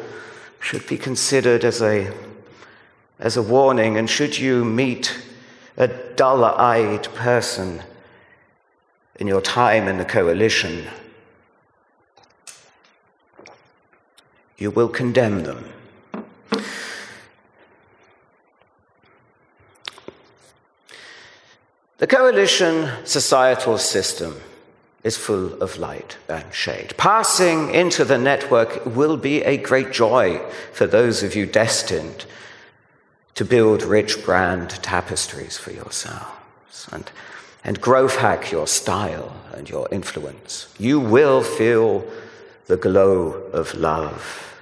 [0.66, 2.12] Should be considered as a
[3.20, 5.16] as a warning and should you meet
[5.78, 7.84] a dull-eyed person
[9.20, 10.88] in your time in the coalition,
[14.58, 15.72] you will condemn them.
[22.00, 24.42] The coalition societal system
[25.06, 26.96] is full of light and shade.
[26.98, 30.42] Passing into the network will be a great joy
[30.74, 32.26] for those of you destined
[33.36, 37.12] to build rich brand tapestries for yourselves and,
[37.64, 40.74] and growth hack your style and your influence.
[40.80, 42.04] You will feel
[42.66, 44.58] the glow of love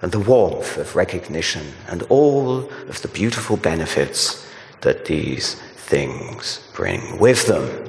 [0.00, 4.46] and the warmth of recognition and all of the beautiful benefits
[4.82, 7.83] that these things bring with them.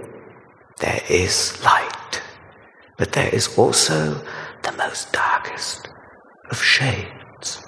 [0.79, 2.21] There is light,
[2.97, 4.21] but there is also
[4.63, 5.87] the most darkest
[6.51, 7.61] of shades.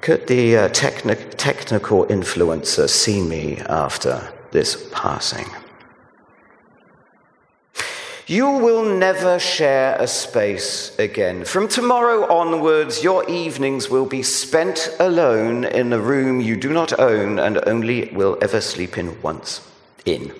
[0.00, 5.46] Could the uh, techni- technical influencer see me after this passing?
[8.30, 11.44] You will never share a space again.
[11.44, 16.96] From tomorrow onwards, your evenings will be spent alone in a room you do not
[17.00, 19.68] own and only will ever sleep in once.
[20.04, 20.32] In.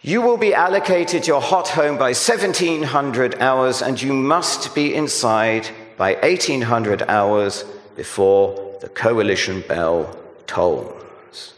[0.00, 5.68] You will be allocated your hot home by 1700 hours, and you must be inside
[5.98, 11.52] by 1800 hours before the coalition bell tolls.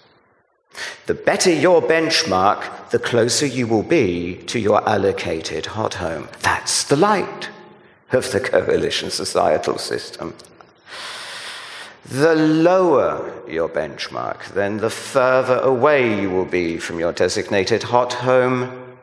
[1.07, 6.28] The better your benchmark, the closer you will be to your allocated hot home.
[6.42, 7.48] That's the light
[8.12, 10.35] of the coalition societal system.
[12.05, 18.12] The lower your benchmark, then the further away you will be from your designated hot
[18.12, 18.98] home.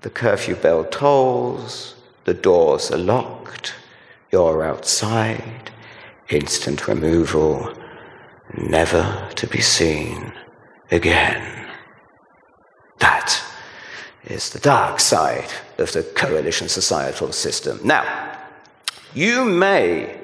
[0.00, 3.74] The curfew bell tolls, the doors are locked,
[4.30, 5.70] you're outside,
[6.30, 7.74] instant removal,
[8.56, 10.32] never to be seen
[10.90, 11.61] again.
[14.26, 17.80] Is the dark side of the coalition societal system.
[17.82, 18.38] Now,
[19.14, 20.16] you may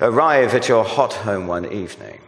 [0.00, 2.20] arrive at your hot home one evening,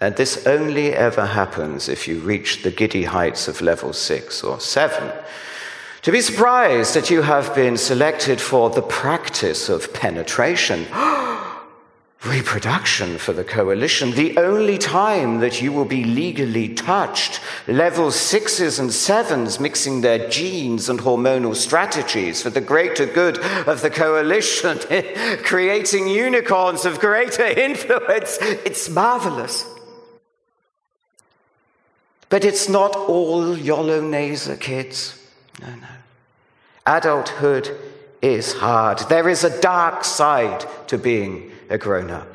[0.00, 4.58] and this only ever happens if you reach the giddy heights of level six or
[4.58, 5.12] seven.
[6.02, 10.86] To be surprised that you have been selected for the practice of penetration.
[10.94, 11.21] Oh,
[12.24, 17.40] reproduction for the coalition, the only time that you will be legally touched.
[17.66, 23.82] Level sixes and sevens mixing their genes and hormonal strategies for the greater good of
[23.82, 24.78] the coalition,
[25.42, 28.38] creating unicorns of greater influence.
[28.40, 29.66] It's marvelous.
[32.28, 35.18] But it's not all YOLO Naza kids.
[35.60, 35.86] No, no.
[36.86, 37.76] Adulthood
[38.22, 39.00] is hard.
[39.08, 42.28] There is a dark side to being a grown up.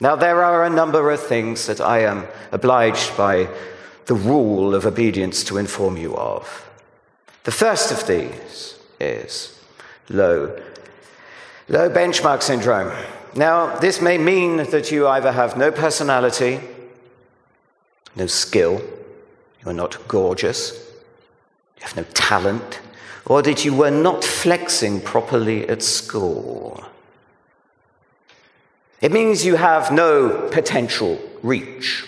[0.00, 3.48] Now, there are a number of things that I am obliged by
[4.06, 6.70] the rule of obedience to inform you of.
[7.42, 9.58] The first of these is
[10.08, 10.56] low,
[11.68, 12.92] low benchmark syndrome.
[13.34, 16.60] Now, this may mean that you either have no personality,
[18.14, 18.80] no skill,
[19.64, 20.72] you're not gorgeous,
[21.76, 22.80] you have no talent,
[23.26, 26.84] or that you were not flexing properly at school.
[29.00, 32.04] It means you have no potential reach.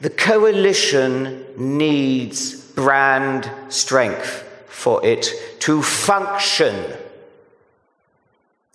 [0.00, 6.94] The coalition needs brand strength for it to function.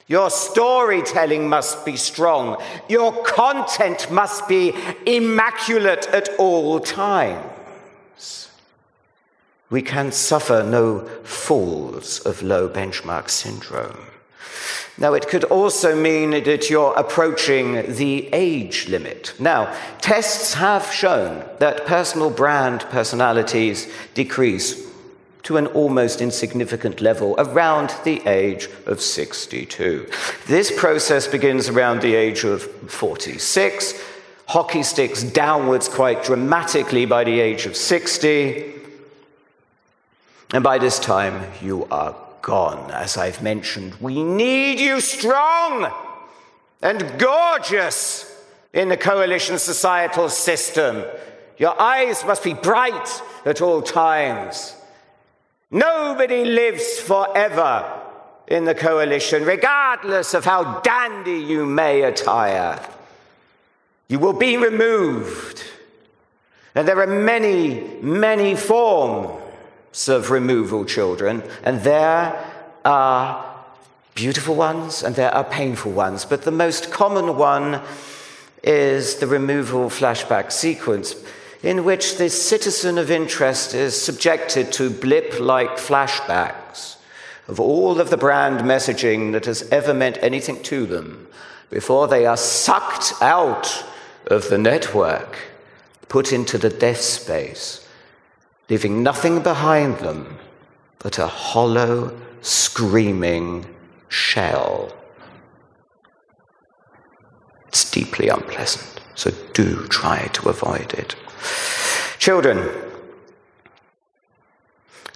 [0.07, 2.62] Your storytelling must be strong.
[2.89, 4.73] Your content must be
[5.05, 8.49] immaculate at all times.
[9.69, 14.12] We can suffer no falls of low benchmark syndrome.
[14.97, 19.34] Now, it could also mean that you're approaching the age limit.
[19.39, 24.84] Now, tests have shown that personal brand personalities decrease
[25.43, 30.10] to an almost insignificant level around the age of 62.
[30.47, 34.01] This process begins around the age of 46,
[34.47, 38.73] hockey sticks downwards quite dramatically by the age of 60,
[40.53, 43.95] and by this time you are gone, as I've mentioned.
[43.99, 45.91] We need you strong
[46.84, 48.29] and gorgeous
[48.73, 51.06] in the coalition societal system.
[51.58, 54.75] Your eyes must be bright at all times.
[55.71, 58.01] Nobody lives forever
[58.47, 62.80] in the coalition, regardless of how dandy you may attire.
[64.09, 65.63] You will be removed.
[66.76, 69.43] And there are many, many forms
[70.08, 72.44] of removal children, and there
[72.84, 73.54] are
[74.16, 76.26] beautiful ones and there are painful ones.
[76.26, 77.82] But the most common one
[78.64, 81.16] is the removal flashback sequence,
[81.62, 86.98] in which this citizen of interest is subjected to blip like flashbacks
[87.48, 91.28] of all of the brand messaging that has ever meant anything to them
[91.70, 93.84] before they are sucked out
[94.28, 95.38] of the network,
[96.08, 97.82] put into the death space
[98.70, 100.38] leaving nothing behind them
[100.99, 103.66] but a hollow, screaming
[104.07, 104.91] shell.
[107.68, 111.16] It's deeply unpleasant, so do try to avoid it.
[112.20, 112.70] Children,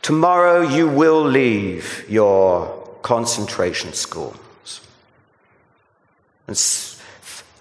[0.01, 2.67] tomorrow you will leave your
[3.01, 4.81] concentration schools
[6.47, 6.59] and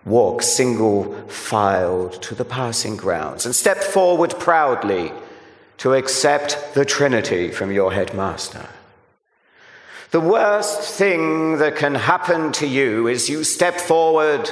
[0.04, 5.12] walk single filed to the passing grounds and step forward proudly
[5.78, 8.68] to accept the Trinity from your headmaster.
[10.10, 14.50] The worst thing that can happen to you is you step forward,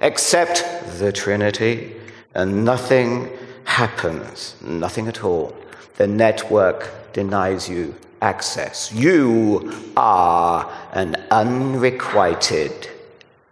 [0.00, 0.64] accept
[0.98, 1.96] the Trinity,
[2.34, 3.30] and nothing
[3.64, 5.56] happens, nothing at all.
[5.96, 8.92] The network denies you access.
[8.92, 12.88] You are an unrequited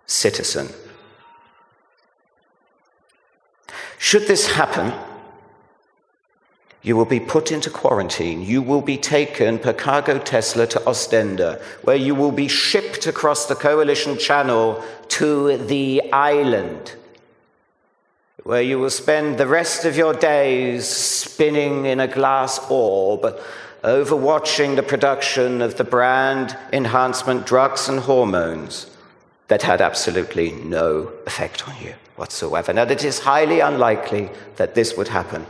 [0.06, 0.68] citizen.
[3.98, 4.92] Should this happen,
[6.88, 8.40] you will be put into quarantine.
[8.40, 13.44] You will be taken per cargo Tesla to Ostende, where you will be shipped across
[13.44, 16.94] the coalition channel to the island,
[18.42, 23.38] where you will spend the rest of your days spinning in a glass orb,
[23.84, 28.86] overwatching the production of the brand enhancement drugs and hormones
[29.48, 32.72] that had absolutely no effect on you whatsoever.
[32.72, 35.44] Now, it is highly unlikely that this would happen.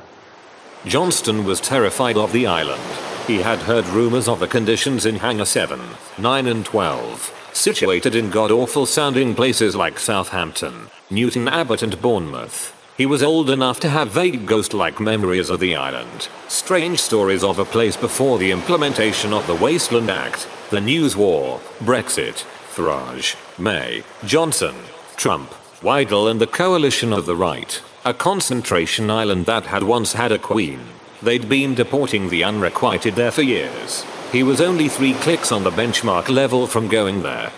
[0.87, 2.83] Johnston was terrified of the island.
[3.27, 5.81] He had heard rumors of the conditions in Hangar 7,
[6.19, 12.75] 9 and 12, situated in god-awful sounding places like Southampton, Newton Abbot and Bournemouth.
[12.97, 17.59] He was old enough to have vague ghost-like memories of the island, strange stories of
[17.59, 24.05] a place before the implementation of the Wasteland Act, the News War, Brexit, Farage, May,
[24.25, 24.75] Johnson,
[25.17, 25.51] Trump,
[25.83, 30.39] Weidel and the coalition of the right, a concentration island that had once had a
[30.39, 30.81] queen.
[31.23, 34.03] They'd been deporting the unrequited there for years.
[34.33, 37.53] He was only three clicks on the benchmark level from going there.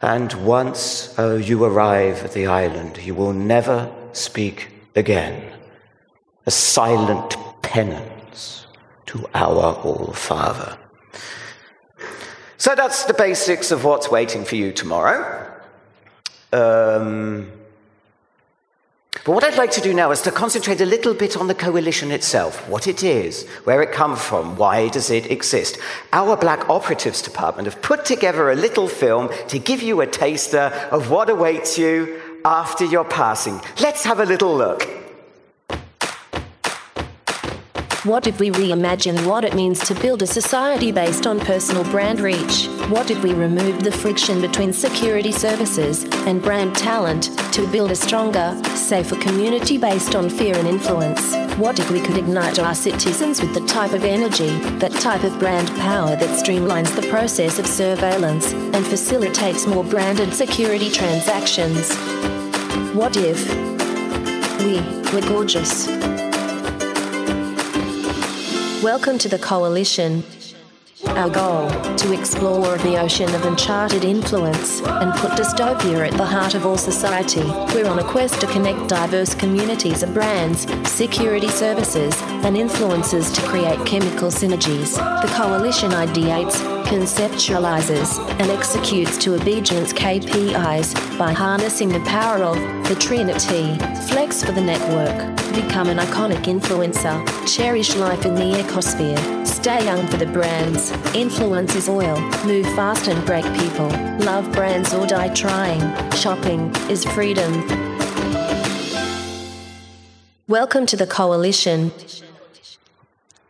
[0.00, 5.52] And once oh, you arrive at the island, you will never speak again.
[6.46, 8.68] A silent penance
[9.06, 10.78] to our All Father.
[12.58, 15.52] So that's the basics of what's waiting for you tomorrow.
[16.52, 17.50] Um,
[19.24, 21.54] but what I'd like to do now is to concentrate a little bit on the
[21.54, 25.78] coalition itself, what it is, where it comes from, why does it exist.
[26.12, 30.72] Our Black Operatives Department have put together a little film to give you a taster
[30.90, 33.60] of what awaits you after your passing.
[33.80, 35.05] Let's have a little look.
[38.06, 42.20] What if we reimagine what it means to build a society based on personal brand
[42.20, 42.68] reach?
[42.88, 47.96] What if we remove the friction between security services and brand talent to build a
[47.96, 51.34] stronger, safer community based on fear and influence?
[51.56, 55.36] What if we could ignite our citizens with the type of energy, that type of
[55.40, 61.92] brand power that streamlines the process of surveillance and facilitates more branded security transactions?
[62.94, 63.48] What if
[64.62, 64.78] we
[65.12, 66.25] were gorgeous?
[68.82, 70.22] Welcome to the Coalition.
[71.06, 76.54] Our goal to explore the ocean of uncharted influence and put dystopia at the heart
[76.54, 77.42] of all society.
[77.74, 82.14] We're on a quest to connect diverse communities of brands, security services,
[82.44, 84.96] and influencers to create chemical synergies.
[85.22, 92.56] The coalition ideates, conceptualizes, and executes to obedience KPIs by harnessing the power of
[92.88, 93.76] the Trinity.
[94.08, 95.36] Flex for the network.
[95.52, 97.16] Become an iconic influencer.
[97.44, 99.44] Cherish life in the ecosphere.
[99.44, 100.92] Stay young for the brands.
[101.12, 102.20] Influence is oil.
[102.44, 103.88] Move fast and break people.
[104.24, 105.82] Love brands or die trying.
[106.12, 107.66] Shopping is freedom.
[110.46, 111.90] Welcome to the coalition.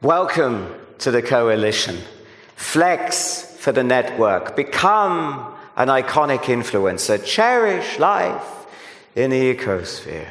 [0.01, 1.99] Welcome to the coalition.
[2.57, 4.57] Flex for the network.
[4.57, 7.25] Become an iconic influencer.
[7.25, 8.67] Cherish life
[9.15, 10.27] in the ecosphere.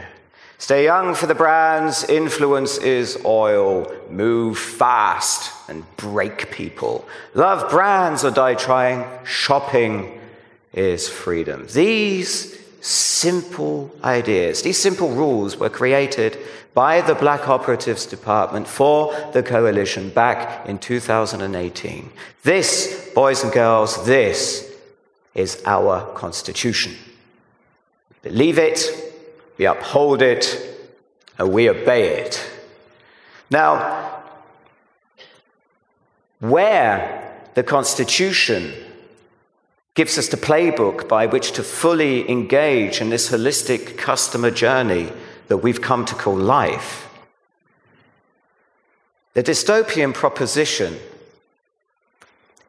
[0.57, 2.03] Stay young for the brands.
[2.09, 3.93] Influence is oil.
[4.09, 7.07] Move fast and break people.
[7.33, 9.05] Love brands or die trying.
[9.25, 10.19] Shopping
[10.73, 11.67] is freedom.
[11.71, 16.37] These simple ideas, these simple rules were created
[16.75, 22.11] by the Black Operatives Department for the coalition back in 2018.
[22.43, 24.71] This, boys and girls, this
[25.33, 26.93] is our constitution.
[28.21, 28.87] Believe it,
[29.57, 30.45] we uphold it,
[31.39, 32.39] and we obey it.
[33.49, 34.21] Now,
[36.39, 38.73] where the Constitution
[39.95, 45.11] gives us the playbook by which to fully engage in this holistic customer journey
[45.47, 47.09] that we've come to call life,
[49.33, 50.97] the dystopian proposition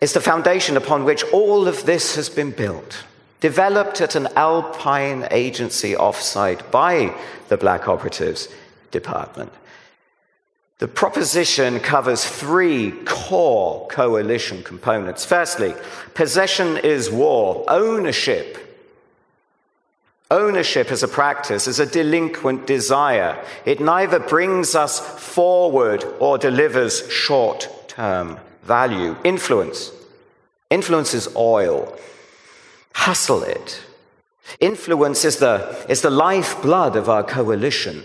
[0.01, 3.05] is the foundation upon which all of this has been built.
[3.41, 7.15] developed at an Alpine agency offsite by
[7.49, 8.49] the Black Operatives
[8.91, 9.53] Department.
[10.79, 15.25] The proposition covers three core coalition components.
[15.25, 15.75] Firstly,
[16.13, 18.59] possession is war, ownership.
[20.31, 23.43] Ownership as a practice is a delinquent desire.
[23.65, 29.17] It neither brings us forward or delivers short term value.
[29.25, 29.93] Influence.
[30.69, 31.97] Influence is oil.
[32.93, 33.83] Hustle it.
[34.61, 38.03] Influence is the, is the lifeblood of our coalition.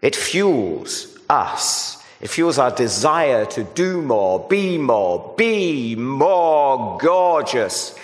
[0.00, 2.02] It fuels us.
[2.20, 7.94] It fuels our desire to do more, be more, be more gorgeous.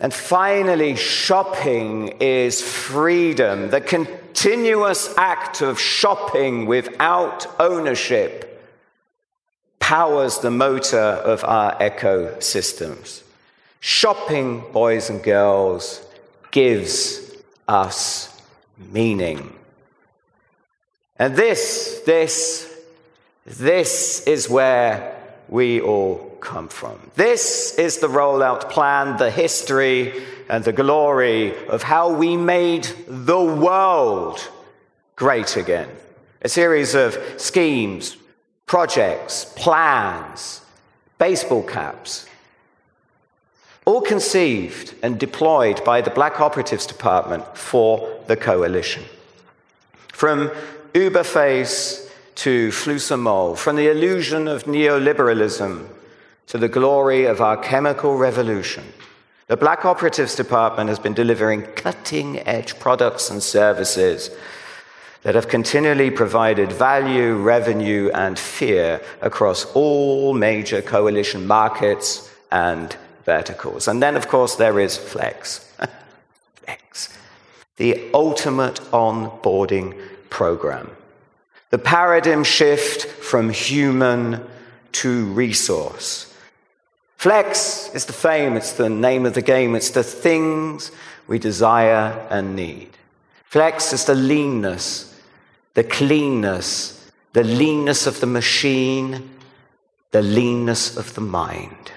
[0.00, 8.44] And finally, shopping is freedom, the continuous act of shopping without ownership
[9.80, 13.22] powers the motor of our ecosystems.
[13.80, 16.06] Shopping, boys and girls,
[16.50, 17.32] gives
[17.66, 18.38] us
[18.76, 19.57] meaning.
[21.18, 22.72] And this, this,
[23.44, 25.16] this is where
[25.48, 26.98] we all come from.
[27.16, 33.42] This is the rollout plan, the history, and the glory of how we made the
[33.42, 34.48] world
[35.16, 35.88] great again.
[36.42, 38.16] A series of schemes,
[38.66, 40.60] projects, plans,
[41.18, 42.26] baseball caps,
[43.84, 49.02] all conceived and deployed by the Black Operatives Department for the coalition.
[50.12, 50.50] From
[50.94, 55.88] Uberface to Flusamol, from the illusion of neoliberalism
[56.46, 58.84] to the glory of our chemical revolution,
[59.48, 64.30] the Black Operatives Department has been delivering cutting edge products and services
[65.22, 73.88] that have continually provided value, revenue, and fear across all major coalition markets and verticals.
[73.88, 75.74] And then, of course, there is Flex.
[76.54, 77.18] Flex.
[77.76, 79.98] The ultimate onboarding
[80.38, 80.88] program.
[81.70, 84.46] The paradigm shift from human
[84.92, 86.32] to resource.
[87.16, 90.92] Flex is the fame, it's the name of the game, it's the things
[91.26, 92.90] we desire and need.
[93.46, 95.12] Flex is the leanness,
[95.74, 99.28] the cleanness, the leanness of the machine,
[100.12, 101.90] the leanness of the mind.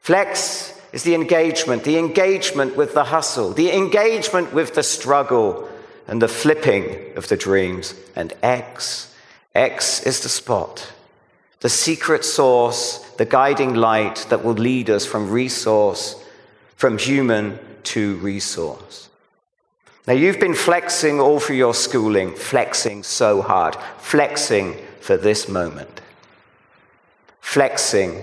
[0.00, 5.68] Flex is the engagement, the engagement with the hustle, the engagement with the struggle,
[6.06, 7.94] and the flipping of the dreams.
[8.14, 9.14] And X,
[9.54, 10.92] X is the spot,
[11.60, 16.22] the secret source, the guiding light that will lead us from resource,
[16.76, 19.08] from human to resource.
[20.06, 26.02] Now, you've been flexing all through your schooling, flexing so hard, flexing for this moment,
[27.40, 28.22] flexing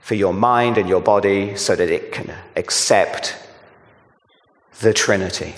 [0.00, 3.36] for your mind and your body so that it can accept
[4.78, 5.54] the Trinity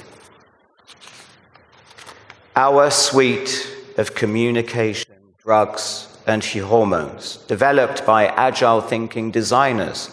[2.58, 10.10] our suite of communication, drugs, and hormones, developed by agile thinking designers,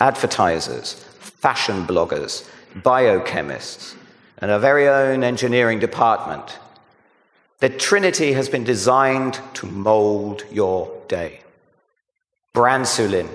[0.00, 3.94] advertisers, fashion bloggers, biochemists,
[4.38, 6.58] and our very own engineering department.
[7.58, 11.42] The Trinity has been designed to mold your day.
[12.54, 13.28] Bransulin,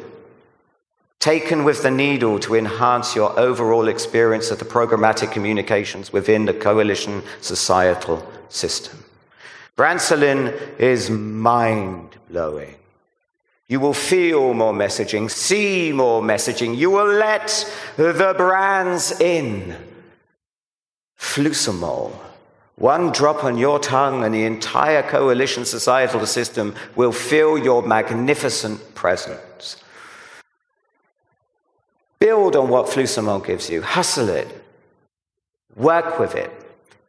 [1.19, 6.53] taken with the needle to enhance your overall experience of the programmatic communications within the
[6.55, 9.03] coalition societal system.
[9.77, 12.75] Bransulin is mind blowing.
[13.67, 16.77] You will feel more messaging, see more messaging.
[16.77, 19.75] You will let the brands in.
[21.19, 22.13] Flusamol.
[22.75, 28.95] One drop on your tongue and the entire coalition societal system will feel your magnificent
[28.95, 29.77] presence.
[32.19, 33.81] Build on what Flusamol gives you.
[33.81, 34.47] Hustle it.
[35.75, 36.51] Work with it.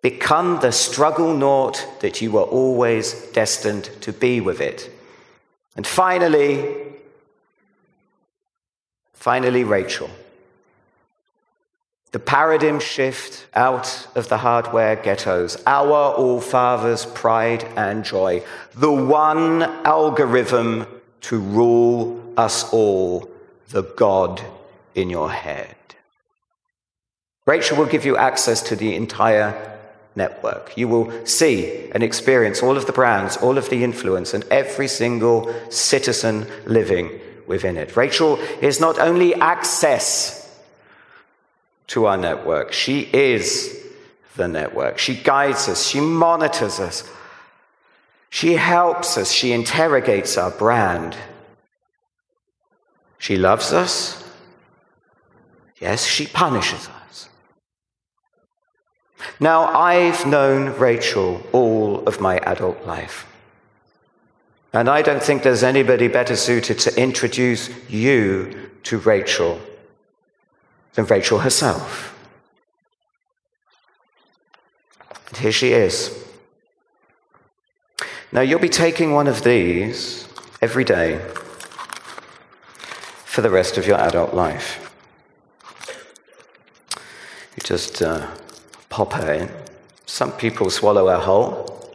[0.03, 4.91] Become the struggle naught that you were always destined to be with it.
[5.77, 6.77] And finally,
[9.13, 10.11] finally, Rachel.
[12.11, 18.43] The paradigm shift out of the hardware ghettos, our all fathers' pride and joy,
[18.75, 20.87] the one algorithm
[21.23, 23.29] to rule us all,
[23.69, 24.43] the God
[24.95, 25.77] in your head.
[27.45, 29.78] Rachel will give you access to the entire
[30.19, 30.77] network.
[30.77, 34.89] You will see and experience all of the brands, all of the influence, and every
[34.89, 37.97] single citizen living within it.
[37.97, 40.45] Rachel is not only access
[41.87, 43.83] to our network, she is
[44.37, 44.99] the network.
[44.99, 47.11] She guides us, she monitors us,
[48.29, 51.17] she helps us, she interrogates our brand.
[53.19, 54.19] She loves us,
[55.81, 56.98] Yes, she punishes us.
[59.41, 63.27] Now, I've known Rachel all of my adult life.
[64.73, 69.61] And I don't think there's anybody better suited to introduce you to Rachel
[70.95, 72.15] than Rachel herself.
[75.29, 76.25] And here she is.
[78.31, 80.29] Now, you'll be taking one of these
[80.61, 81.21] every day
[83.25, 84.93] for the rest of your adult life.
[87.57, 88.27] You just uh,
[88.99, 89.49] pop her in.
[90.07, 91.89] Some people swallow her whole.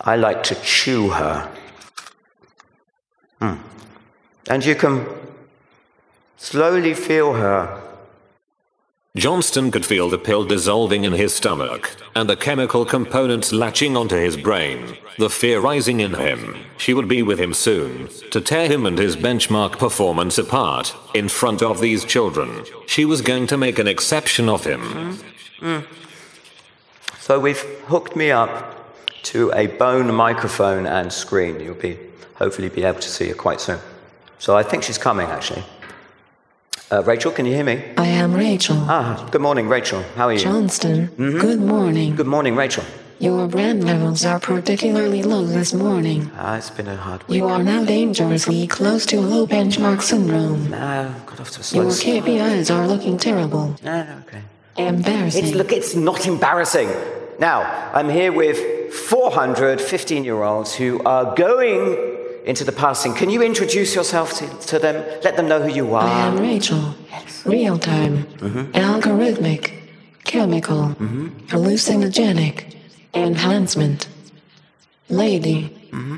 [0.00, 1.52] I like to chew her.
[3.42, 3.58] Mm.
[4.48, 5.04] And you can
[6.38, 7.89] slowly feel her.
[9.16, 14.14] Johnston could feel the pill dissolving in his stomach, and the chemical components latching onto
[14.14, 16.56] his brain, the fear rising in him.
[16.76, 21.28] She would be with him soon, to tear him and his benchmark performance apart, in
[21.28, 22.64] front of these children.
[22.86, 24.80] She was going to make an exception of him.
[24.80, 25.24] Mm.
[25.60, 25.86] Mm.
[27.18, 28.94] So we've hooked me up
[29.24, 31.58] to a bone microphone and screen.
[31.58, 31.98] You'll be
[32.36, 33.80] hopefully be able to see her quite soon.
[34.38, 35.64] So I think she's coming actually.
[36.92, 37.84] Uh, Rachel, can you hear me?
[37.96, 38.76] I am Rachel.
[38.80, 40.02] Ah, good morning, Rachel.
[40.16, 40.40] How are you?
[40.40, 41.06] Johnston.
[41.06, 41.38] Mm-hmm.
[41.38, 42.16] Good morning.
[42.16, 42.82] Good morning, Rachel.
[43.20, 46.32] Your brand levels are particularly low this morning.
[46.36, 47.36] Ah, it's been a hard week.
[47.36, 50.70] You are now dangerously close to low benchmark syndrome.
[50.70, 53.76] No, got off to a slow Your KPIs are looking terrible.
[53.84, 54.42] No, okay.
[54.76, 55.44] Embarrassing.
[55.44, 56.90] It's, look, it's not embarrassing.
[57.38, 62.09] Now, I'm here with 415 year olds who are going
[62.44, 63.14] into the passing.
[63.14, 64.96] Can you introduce yourself to, to them?
[65.22, 66.04] Let them know who you are.
[66.04, 66.94] I am Rachel.
[67.10, 67.46] Yes.
[67.46, 68.24] Real time.
[68.24, 68.72] Mm-hmm.
[68.72, 69.72] Algorithmic.
[70.24, 70.88] Chemical.
[70.88, 71.28] Mm-hmm.
[71.46, 72.76] Hallucinogenic.
[73.14, 74.08] Enhancement.
[75.08, 75.76] Lady.
[75.90, 76.16] Mm-hmm.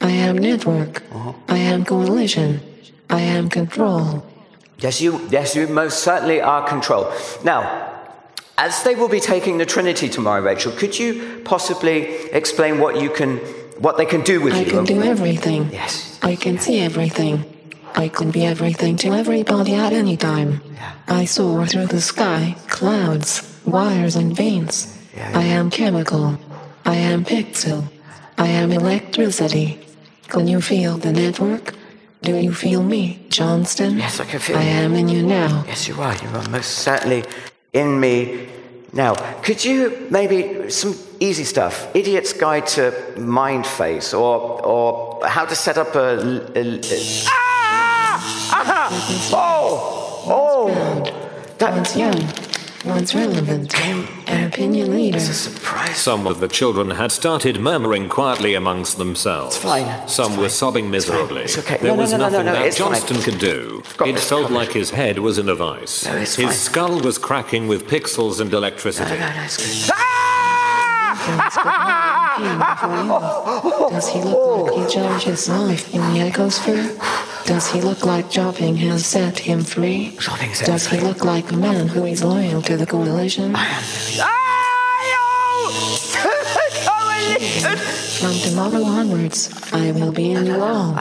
[0.00, 1.02] I am network.
[1.12, 1.32] Uh-huh.
[1.48, 2.60] I am coalition.
[3.08, 4.26] I am control.
[4.78, 7.12] Yes, you, yes, you most certainly are control.
[7.42, 7.92] Now,
[8.58, 12.02] as they will be taking the Trinity tomorrow, Rachel, could you possibly
[12.32, 13.40] explain what you can,
[13.78, 14.66] what they can do with I you?
[14.66, 15.70] I can do everything.
[15.72, 16.18] Yes.
[16.22, 17.44] I can see everything.
[17.96, 20.60] I can be everything to everybody at any time.
[20.74, 20.92] Yeah.
[21.08, 24.96] I soar through the sky, clouds, wires, and veins.
[25.16, 25.38] Yeah, yeah.
[25.38, 26.38] I am chemical.
[26.84, 27.84] I am pixel.
[28.36, 29.78] I am electricity.
[30.28, 31.74] Can you feel the network?
[32.22, 33.98] Do you feel me, Johnston?
[33.98, 34.68] Yes, I can feel I you.
[34.70, 35.62] am in you now.
[35.66, 36.16] Yes, you are.
[36.16, 37.24] You are most certainly
[37.72, 38.48] in me
[38.94, 39.14] now.
[39.42, 41.94] Could you maybe some easy stuff?
[41.94, 46.18] Idiot's Guide to Mind Face, or or how to set up a.
[46.54, 46.80] a, a
[47.26, 48.50] ah!
[48.52, 49.30] Ah!
[49.32, 50.24] Oh!
[50.26, 51.24] Oh!
[51.58, 51.96] That, Once
[52.84, 53.74] young, once relevant,
[54.28, 55.16] an opinion leader.
[55.16, 55.96] It's a surprise.
[55.96, 59.56] Some of the children had started murmuring quietly amongst themselves.
[59.56, 60.08] It's fine.
[60.08, 60.50] Some It's were fine.
[60.50, 61.42] sobbing miserably.
[61.44, 61.76] It's okay.
[61.78, 62.92] There No, no, was no, no, nothing no, no, that it's fine.
[62.92, 63.82] Johnston could do.
[64.06, 66.04] It this, felt like his head was in a vice.
[66.06, 66.54] No, it's his fine.
[66.54, 69.18] skull was cracking with pixels and electricity.
[69.18, 69.30] No,
[72.38, 73.90] no, no, it's good.
[73.90, 77.44] Does he look like he his life in the ecosphere?
[77.46, 80.16] Does he look like Jobbing has set him free?
[80.64, 83.54] Does he look like a man who is loyal to the coalition?
[88.20, 90.96] From tomorrow onwards, I will be in you all.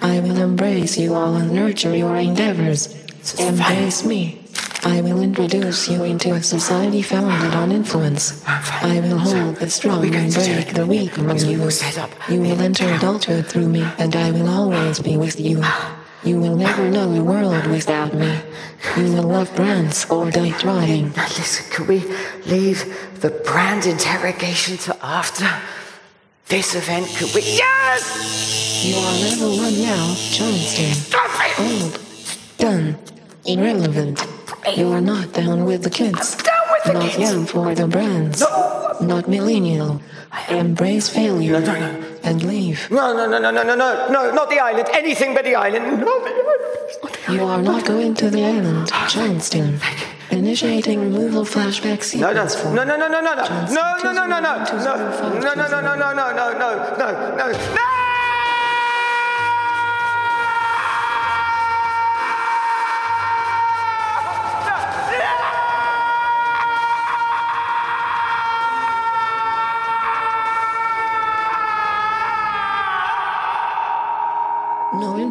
[0.00, 2.94] I will embrace you all and nurture your endeavors.
[3.38, 4.37] Embrace me.
[4.84, 8.42] I will introduce you into a society founded on influence.
[8.46, 11.62] I will hold the strong and break the weak among you.
[11.62, 12.10] all set up.
[12.28, 15.64] You will enter adulthood through me, and I will always be with you.
[16.24, 18.40] You will never know a world without me.
[18.96, 21.12] You will love brands or die trying.
[21.12, 22.00] Now listen, can we
[22.46, 22.84] leave
[23.20, 25.48] the brand interrogation to after
[26.46, 27.06] this event?
[27.16, 27.42] Could we?
[27.42, 28.84] Yes!
[28.84, 30.94] You are level one now, Johnston.
[30.94, 31.60] Stop it!
[31.60, 32.00] Old,
[32.58, 32.98] done,
[33.46, 34.26] irrelevant.
[34.76, 36.36] You are not down with the kids.
[36.36, 37.18] down with the not kids.
[37.18, 38.40] young for the brands.
[38.40, 38.96] No.
[39.00, 40.00] Not millennial.
[40.48, 42.04] Embrace failure No, no, no.
[42.24, 42.90] and leave.
[42.90, 44.88] No, no, no, no, no, no, no, no, not the island.
[44.92, 46.00] Anything but the island.
[46.00, 46.60] Not the island.
[46.88, 47.40] It's not island.
[47.40, 49.80] You are not going to the island, Johnston.
[50.30, 54.12] Initiating removal flashback No, no, sequence no, no, no, no, no, no, no, no, no,
[54.12, 57.52] no, no, no, 205, no, no, no, no, no, no, no, no, no, no, no.
[57.52, 57.97] No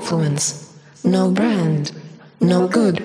[0.07, 0.73] influence.
[1.03, 1.91] No brand.
[2.39, 3.03] No good.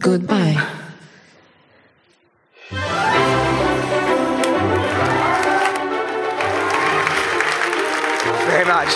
[0.00, 0.56] Goodbye.
[8.46, 8.92] Very much.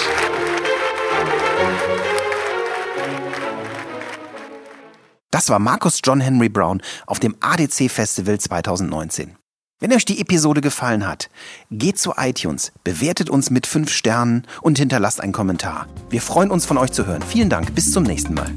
[5.30, 9.36] Das war Markus John Henry Brown auf dem ADC Festival 2019.
[9.84, 11.28] Wenn euch die Episode gefallen hat,
[11.70, 15.88] geht zu iTunes, bewertet uns mit 5 Sternen und hinterlasst einen Kommentar.
[16.08, 17.20] Wir freuen uns von euch zu hören.
[17.20, 18.50] Vielen Dank, bis zum nächsten Mal.